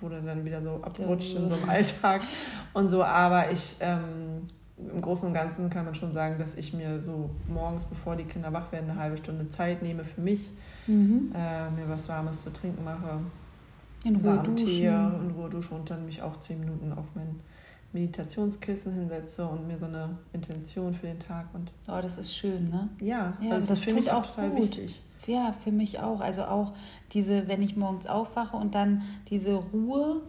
[0.00, 2.22] wo du dann wieder so abrutscht in so einem Alltag
[2.72, 6.72] und so, aber ich ähm, im Großen und Ganzen kann man schon sagen, dass ich
[6.72, 10.50] mir so morgens, bevor die Kinder wach werden, eine halbe Stunde Zeit nehme für mich,
[10.86, 11.32] mhm.
[11.34, 13.20] äh, mir was Warmes zu trinken mache,
[14.04, 14.66] in Ruhe duschen.
[14.66, 17.40] Tee, in Ruhe duschen und dann mich auch zehn Minuten auf mein
[17.92, 21.72] Meditationskissen hinsetze und mir so eine Intention für den Tag und.
[21.88, 22.88] Oh, das ist schön, ne?
[23.00, 24.62] Ja, ja das, das ist für mich auch total gut.
[24.62, 25.00] wichtig.
[25.26, 26.20] Ja, für mich auch.
[26.20, 26.74] Also auch
[27.12, 30.20] diese, wenn ich morgens aufwache und dann diese Ruhe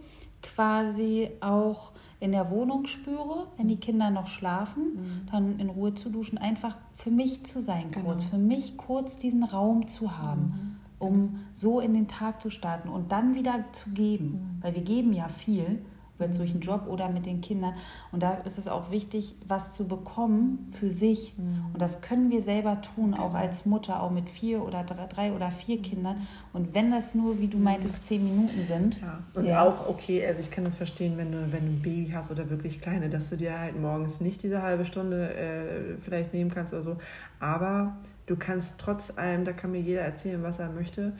[0.42, 5.28] quasi auch in der Wohnung spüre, wenn die Kinder noch schlafen, mhm.
[5.30, 8.30] dann in Ruhe zu duschen, einfach für mich zu sein kurz, genau.
[8.30, 10.40] für mich kurz diesen Raum zu haben.
[10.40, 14.58] Mhm um so in den Tag zu starten und dann wieder zu geben.
[14.58, 14.62] Mhm.
[14.62, 15.80] Weil wir geben ja viel,
[16.18, 17.74] ob durch einen Job oder mit den Kindern.
[18.12, 21.34] Und da ist es auch wichtig, was zu bekommen für sich.
[21.36, 21.66] Mhm.
[21.72, 25.32] Und das können wir selber tun, auch als Mutter, auch mit vier oder drei, drei
[25.32, 26.26] oder vier Kindern.
[26.52, 29.00] Und wenn das nur, wie du meintest, zehn Minuten sind.
[29.00, 29.18] Ja.
[29.34, 29.62] Und ja.
[29.62, 32.48] auch, okay, also ich kann das verstehen, wenn du, wenn du ein Baby hast oder
[32.48, 36.72] wirklich kleine, dass du dir halt morgens nicht diese halbe Stunde äh, vielleicht nehmen kannst
[36.72, 36.96] oder so.
[37.40, 41.12] Aber Du kannst trotz allem, da kann mir jeder erzählen, was er möchte,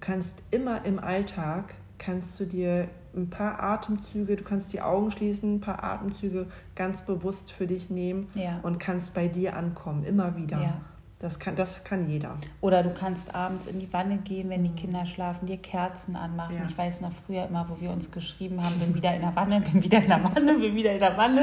[0.00, 5.56] kannst immer im Alltag, kannst du dir ein paar Atemzüge, du kannst die Augen schließen,
[5.56, 6.46] ein paar Atemzüge
[6.76, 8.60] ganz bewusst für dich nehmen ja.
[8.62, 10.60] und kannst bei dir ankommen, immer wieder.
[10.60, 10.80] Ja.
[11.20, 12.36] Das kann, das kann jeder.
[12.60, 16.54] Oder du kannst abends in die Wanne gehen, wenn die Kinder schlafen, dir Kerzen anmachen.
[16.54, 16.66] Ja.
[16.68, 19.60] Ich weiß noch früher immer, wo wir uns geschrieben haben, bin wieder in der Wanne,
[19.60, 21.42] bin wieder in der Wanne, bin wieder in der Wanne.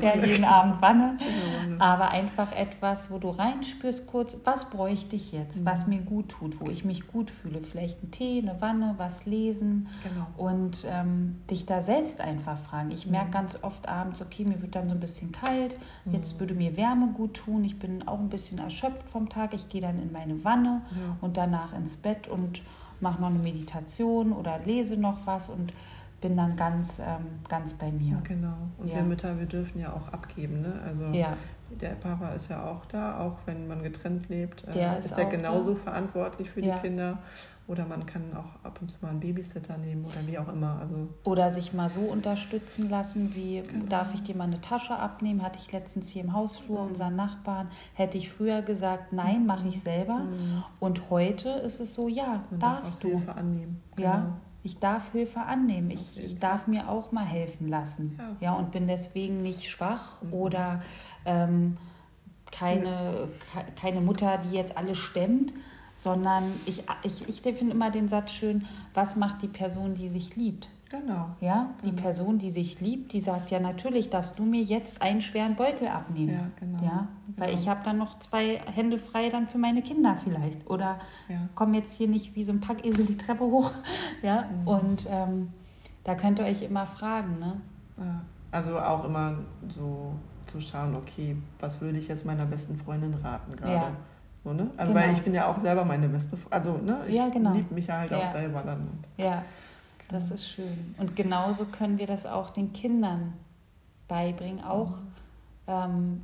[0.00, 1.18] Ja, jeden Abend Wanne.
[1.78, 5.66] Aber einfach etwas, wo du reinspürst kurz, was bräuchte ich jetzt, mhm.
[5.66, 7.60] was mir gut tut, wo ich mich gut fühle.
[7.62, 9.88] Vielleicht ein Tee, eine Wanne, was lesen.
[10.02, 10.50] Genau.
[10.50, 12.90] Und ähm, dich da selbst einfach fragen.
[12.90, 13.32] Ich merke mhm.
[13.32, 15.76] ganz oft abends, okay, mir wird dann so ein bisschen kalt,
[16.10, 16.40] jetzt mhm.
[16.40, 19.54] würde mir Wärme gut tun, ich bin auch ein bisschen erschöpft erschöpft vom Tag.
[19.54, 21.16] Ich gehe dann in meine Wanne ja.
[21.20, 22.62] und danach ins Bett und
[23.00, 25.72] mache noch eine Meditation oder lese noch was und
[26.20, 28.20] bin dann ganz, ähm, ganz bei mir.
[28.24, 28.56] Genau.
[28.78, 28.96] Und ja.
[28.96, 30.62] wir Mütter, wir dürfen ja auch abgeben.
[30.62, 30.80] Ne?
[30.86, 31.36] Also ja.
[31.70, 34.64] der Papa ist ja auch da, auch wenn man getrennt lebt.
[34.68, 35.80] Äh, der ist, ist er genauso da.
[35.80, 37.18] verantwortlich für die Kinder.
[37.68, 40.78] Oder man kann auch ab und zu mal einen Babysitter nehmen oder wie auch immer.
[40.80, 43.86] Also oder sich mal so unterstützen lassen, wie genau.
[43.86, 45.42] darf ich dir mal eine Tasche abnehmen?
[45.42, 46.88] Hatte ich letztens hier im Hausflur mhm.
[46.90, 47.68] unseren Nachbarn.
[47.94, 50.18] Hätte ich früher gesagt, nein, mache ich selber.
[50.18, 50.62] Mhm.
[50.78, 53.16] Und heute ist es so, ja, man darfst darf du.
[53.18, 53.82] Hilfe annehmen.
[53.96, 54.08] Genau.
[54.08, 55.90] Ja, ich darf Hilfe annehmen.
[55.90, 58.16] Ich, ich darf mir auch mal helfen lassen.
[58.16, 60.32] Ja, ja und bin deswegen nicht schwach mhm.
[60.32, 60.82] oder
[61.24, 61.76] ähm,
[62.52, 63.28] keine,
[63.80, 65.52] keine Mutter, die jetzt alles stemmt,
[65.96, 70.36] sondern ich, ich, ich finde immer den Satz schön, was macht die Person, die sich
[70.36, 70.68] liebt?
[70.88, 71.30] Genau.
[71.40, 72.02] Ja, die genau.
[72.02, 75.88] Person, die sich liebt, die sagt ja natürlich, dass du mir jetzt einen schweren Beutel
[75.88, 76.32] abnehmen.
[76.32, 76.84] Ja, genau.
[76.84, 77.60] Ja, weil genau.
[77.60, 80.68] ich habe dann noch zwei Hände frei dann für meine Kinder vielleicht.
[80.70, 81.48] Oder ja.
[81.56, 83.72] komme jetzt hier nicht wie so ein Packesel die Treppe hoch.
[84.22, 84.68] ja, mhm.
[84.68, 85.48] und ähm,
[86.04, 87.60] da könnt ihr euch immer fragen, ne?
[88.52, 89.38] Also auch immer
[89.68, 90.12] so
[90.46, 93.72] zu schauen, okay, was würde ich jetzt meiner besten Freundin raten gerade?
[93.72, 93.92] Ja.
[94.46, 94.70] So, ne?
[94.76, 95.04] Also genau.
[95.04, 97.52] weil ich bin ja auch selber meine beste, also ne, ich ja, genau.
[97.52, 98.86] liebe mich ja halt auch selber dann.
[99.16, 99.42] Ja.
[100.06, 100.94] Das ist schön.
[100.98, 103.32] Und genauso können wir das auch den Kindern
[104.06, 104.98] beibringen, auch,
[105.66, 106.22] ähm,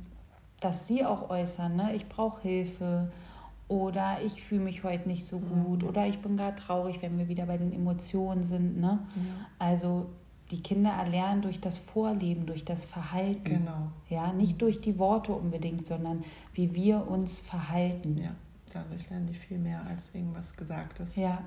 [0.61, 1.93] dass sie auch äußern, ne?
[1.93, 3.11] ich brauche Hilfe
[3.67, 5.89] oder ich fühle mich heute nicht so gut mhm.
[5.89, 8.79] oder ich bin gar traurig, wenn wir wieder bei den Emotionen sind.
[8.79, 8.99] Ne?
[9.15, 9.21] Ja.
[9.59, 10.05] Also
[10.53, 13.43] die Kinder erlernen durch das Vorleben, durch das Verhalten.
[13.43, 13.91] Genau.
[14.07, 16.23] Ja, nicht durch die Worte unbedingt, sondern
[16.53, 18.19] wie wir uns verhalten.
[18.21, 18.35] Ja,
[18.71, 21.15] dadurch lernen die viel mehr als irgendwas Gesagtes.
[21.15, 21.41] Ja,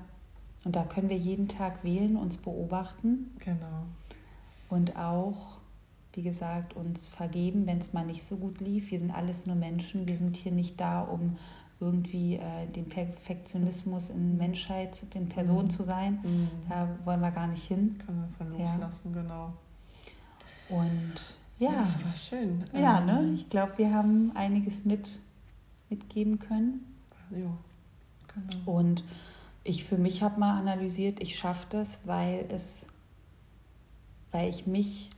[0.65, 3.31] und da können wir jeden Tag wählen, uns beobachten.
[3.39, 3.85] Genau.
[4.67, 5.59] Und auch,
[6.11, 8.91] wie gesagt, uns vergeben, wenn es mal nicht so gut lief.
[8.91, 10.05] Wir sind alles nur Menschen.
[10.05, 11.37] Wir sind hier nicht da, um
[11.79, 15.69] irgendwie äh, den Perfektionismus in Menschheit, in Person mhm.
[15.69, 16.19] zu sein.
[16.23, 16.49] Mhm.
[16.69, 17.99] Da wollen wir gar nicht hin.
[18.05, 19.21] Kann man von loslassen, ja.
[19.21, 19.53] genau.
[20.69, 22.63] Und ja, ja war schön.
[22.73, 23.19] Ja, ne?
[23.19, 25.19] Ähm, ich glaube, wir haben einiges mit,
[25.89, 26.85] mitgeben können.
[27.31, 27.57] Ja,
[28.33, 28.71] genau.
[28.71, 29.03] Und
[29.63, 32.87] ich für mich habe mal analysiert, ich schaffe das, weil es,
[34.31, 35.09] weil ich mich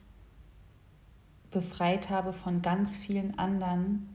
[1.51, 4.07] befreit habe von ganz vielen anderen.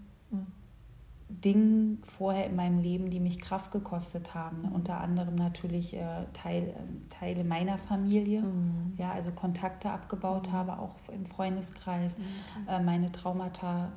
[1.28, 4.62] Dingen vorher in meinem Leben, die mich Kraft gekostet haben.
[4.62, 4.72] Mhm.
[4.72, 6.74] Unter anderem natürlich äh, Teil, äh,
[7.10, 8.94] Teile meiner Familie, mhm.
[8.96, 10.52] ja, also Kontakte abgebaut mhm.
[10.52, 12.24] habe, auch im Freundeskreis, mhm,
[12.68, 13.92] äh, meine Traumata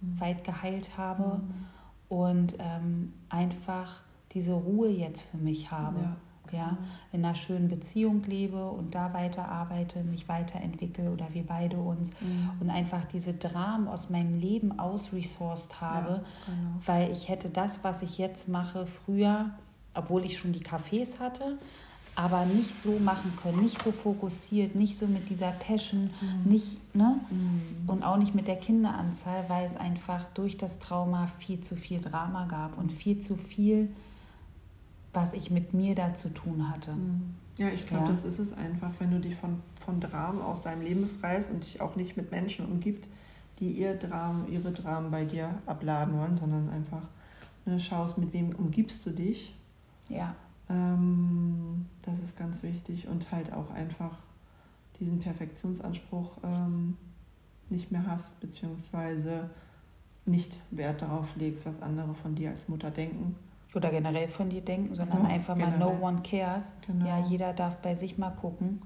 [0.00, 0.20] mhm.
[0.20, 1.42] weit geheilt habe
[2.08, 6.00] und ähm, einfach diese Ruhe jetzt für mich habe.
[6.00, 6.16] Ja.
[6.52, 6.76] Ja,
[7.12, 12.10] in einer schönen Beziehung lebe und da weiter arbeite, mich weiterentwickle oder wir beide uns
[12.20, 12.50] mhm.
[12.60, 16.70] und einfach diese Dramen aus meinem Leben ausresourced habe, ja, genau.
[16.86, 19.50] weil ich hätte das, was ich jetzt mache, früher,
[19.94, 21.58] obwohl ich schon die Cafés hatte,
[22.18, 26.50] aber nicht so machen können, nicht so fokussiert, nicht so mit dieser Passion, mhm.
[26.50, 27.20] nicht, ne?
[27.30, 27.88] Mhm.
[27.88, 32.00] Und auch nicht mit der Kinderanzahl, weil es einfach durch das Trauma viel zu viel
[32.00, 33.90] Drama gab und viel zu viel
[35.18, 36.92] was ich mit mir da zu tun hatte.
[36.92, 37.34] Mhm.
[37.56, 38.10] Ja, ich glaube, ja.
[38.12, 41.64] das ist es einfach, wenn du dich von, von Dramen aus deinem Leben befreist und
[41.64, 43.08] dich auch nicht mit Menschen umgibt,
[43.58, 47.02] die ihr Dramen, ihre Dramen bei dir abladen wollen, sondern einfach
[47.66, 49.56] ne, schaust, mit wem umgibst du dich.
[50.08, 50.36] Ja.
[50.70, 54.16] Ähm, das ist ganz wichtig und halt auch einfach
[55.00, 56.96] diesen Perfektionsanspruch ähm,
[57.70, 59.50] nicht mehr hast, beziehungsweise
[60.26, 63.34] nicht Wert darauf legst, was andere von dir als Mutter denken,
[63.74, 65.78] oder generell von dir denken, sondern ja, einfach generell.
[65.78, 66.72] mal no one cares.
[66.86, 67.06] Genau.
[67.06, 68.82] Ja, jeder darf bei sich mal gucken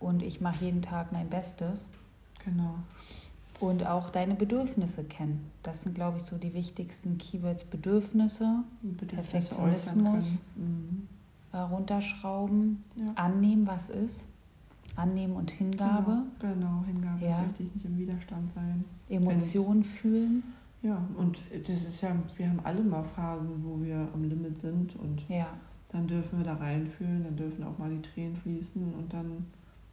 [0.00, 1.86] und ich mache jeden Tag mein Bestes.
[2.44, 2.74] Genau.
[3.60, 5.50] Und auch deine Bedürfnisse kennen.
[5.62, 7.64] Das sind, glaube ich, so die wichtigsten Keywords.
[7.64, 11.08] Bedürfnisse, Bedürfnisse Perfektionismus, mhm.
[11.52, 13.12] äh, runterschrauben, ja.
[13.14, 14.26] annehmen, was ist.
[14.94, 16.22] Annehmen und Hingabe.
[16.38, 16.84] Genau, genau.
[16.86, 17.40] Hingabe ja.
[17.40, 18.84] ist wichtig, nicht im Widerstand sein.
[19.08, 20.42] Emotionen fühlen.
[20.86, 24.94] Ja, und das ist ja, wir haben alle mal Phasen, wo wir am Limit sind
[24.94, 25.48] und ja.
[25.88, 29.46] dann dürfen wir da reinfühlen, dann dürfen auch mal die Tränen fließen und dann,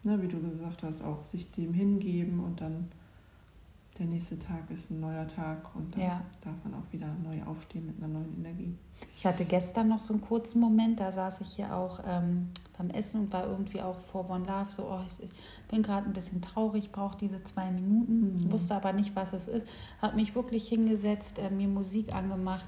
[0.04, 2.90] na, wie du gesagt hast, auch sich dem hingeben und dann
[4.00, 6.22] der nächste Tag ist ein neuer Tag und dann ja.
[6.42, 8.76] darf man auch wieder neu aufstehen mit einer neuen Energie.
[9.18, 12.90] Ich hatte gestern noch so einen kurzen Moment, da saß ich hier auch ähm, beim
[12.90, 15.32] Essen und war irgendwie auch vor One Love so, oh, ich, ich
[15.70, 18.52] bin gerade ein bisschen traurig, brauche diese zwei Minuten, mhm.
[18.52, 19.68] wusste aber nicht, was es ist,
[20.02, 22.66] habe mich wirklich hingesetzt, äh, mir Musik angemacht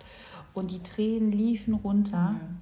[0.54, 2.58] und die Tränen liefen runter mhm.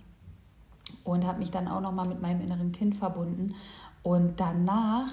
[1.03, 3.55] und habe mich dann auch noch mal mit meinem inneren Kind verbunden
[4.03, 5.11] und danach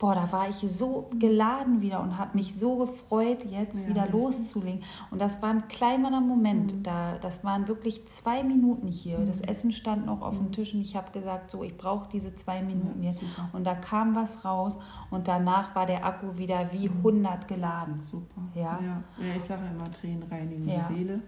[0.00, 4.08] boah, da war ich so geladen wieder und habe mich so gefreut, jetzt ja, wieder
[4.08, 4.82] loszulegen.
[5.10, 6.74] Und das war ein kleiner Moment.
[6.74, 6.82] Mhm.
[6.82, 9.18] Da, das waren wirklich zwei Minuten hier.
[9.18, 9.26] Mhm.
[9.26, 10.52] Das Essen stand noch auf dem mhm.
[10.52, 13.20] Tisch und ich habe gesagt, so, ich brauche diese zwei Minuten ja, jetzt.
[13.20, 13.50] Super.
[13.52, 14.78] Und da kam was raus
[15.10, 17.46] und danach war der Akku wieder wie 100 mhm.
[17.46, 18.02] geladen.
[18.02, 18.40] Super.
[18.54, 19.02] Ja, ja.
[19.18, 21.20] ja ich sage immer, Tränen reinigen die Seele.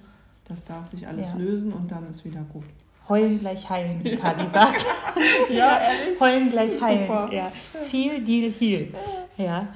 [0.45, 2.65] Das darf sich alles lösen und dann ist wieder gut.
[3.09, 4.87] Heulen gleich heilen, wie Kadi sagt.
[5.51, 6.21] ja, ehrlich?
[6.21, 7.07] Heulen gleich heilen.
[7.07, 7.31] Super.
[7.33, 7.53] Ja.
[7.89, 8.89] Viel Deal Heal.
[9.37, 9.69] Ja.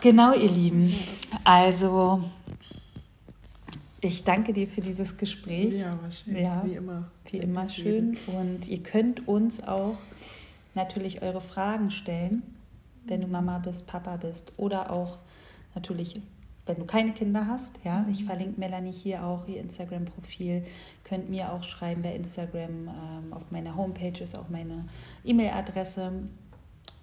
[0.00, 0.92] Genau, ihr Lieben.
[1.44, 2.24] Also,
[4.00, 5.74] ich danke dir für dieses Gespräch.
[5.74, 6.36] Ja, war schön.
[6.36, 7.04] Ja, wie immer.
[7.30, 8.18] Wie immer schön.
[8.26, 9.96] Und ihr könnt uns auch
[10.74, 12.42] natürlich eure Fragen stellen,
[13.04, 15.18] wenn du Mama bist, Papa bist oder auch
[15.74, 16.20] natürlich
[16.66, 18.26] wenn du keine Kinder hast, ja, ich mhm.
[18.26, 20.64] verlinke Melanie hier auch, ihr Instagram-Profil,
[21.04, 24.86] könnt mir auch schreiben bei Instagram, ähm, auf meiner Homepage ist auch meine
[25.24, 26.12] E-Mail-Adresse.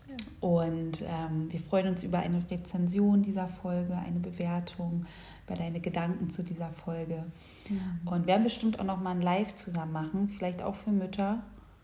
[0.08, 0.16] Ja.
[0.48, 5.06] Und ähm, wir freuen uns über eine Rezension dieser Folge, eine Bewertung,
[5.46, 7.26] über deine Gedanken zu dieser Folge.
[7.70, 8.08] Mhm.
[8.08, 11.44] Und werden bestimmt auch noch mal ein Live zusammen machen, vielleicht auch für Mütter.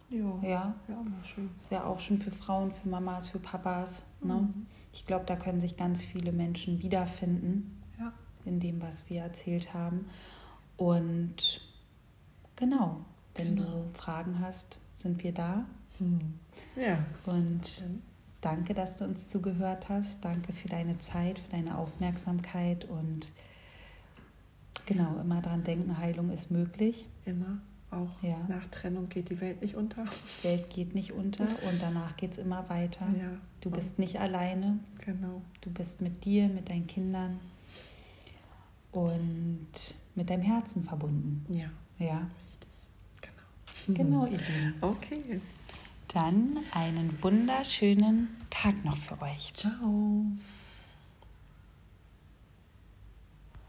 [0.09, 1.49] Jo, ja, wäre auch mal schön.
[1.69, 4.01] Wäre auch schön für Frauen, für Mamas, für Papas.
[4.21, 4.47] Ne?
[4.95, 8.13] Ich glaube, da können sich ganz viele Menschen wiederfinden ja.
[8.45, 10.07] in dem, was wir erzählt haben.
[10.77, 11.61] Und
[12.55, 13.01] genau,
[13.35, 13.83] wenn genau.
[13.83, 15.65] du Fragen hast, sind wir da.
[15.97, 16.39] Hm.
[16.77, 17.05] Ja.
[17.25, 17.83] Und
[18.39, 20.23] danke, dass du uns zugehört hast.
[20.23, 23.27] Danke für deine Zeit, für deine Aufmerksamkeit und
[24.85, 27.05] genau, immer dran denken, Heilung ist möglich.
[27.25, 27.59] Immer.
[27.95, 28.37] Auch ja.
[28.49, 30.03] nach Trennung geht die Welt nicht unter.
[30.03, 33.07] Die Welt geht nicht unter und danach geht es immer weiter.
[33.17, 33.29] Ja.
[33.61, 34.79] Du bist nicht alleine.
[34.99, 35.41] Genau.
[35.61, 37.39] Du bist mit dir, mit deinen Kindern
[38.91, 39.67] und
[40.15, 41.45] mit deinem Herzen verbunden.
[41.53, 41.69] Ja.
[41.97, 42.27] Ja.
[42.47, 42.69] Richtig.
[43.87, 44.25] Genau.
[44.25, 44.73] Genau, ihr Lieben.
[44.81, 45.41] Okay.
[46.09, 49.53] Dann einen wunderschönen Tag noch für euch.
[49.53, 50.25] Ciao.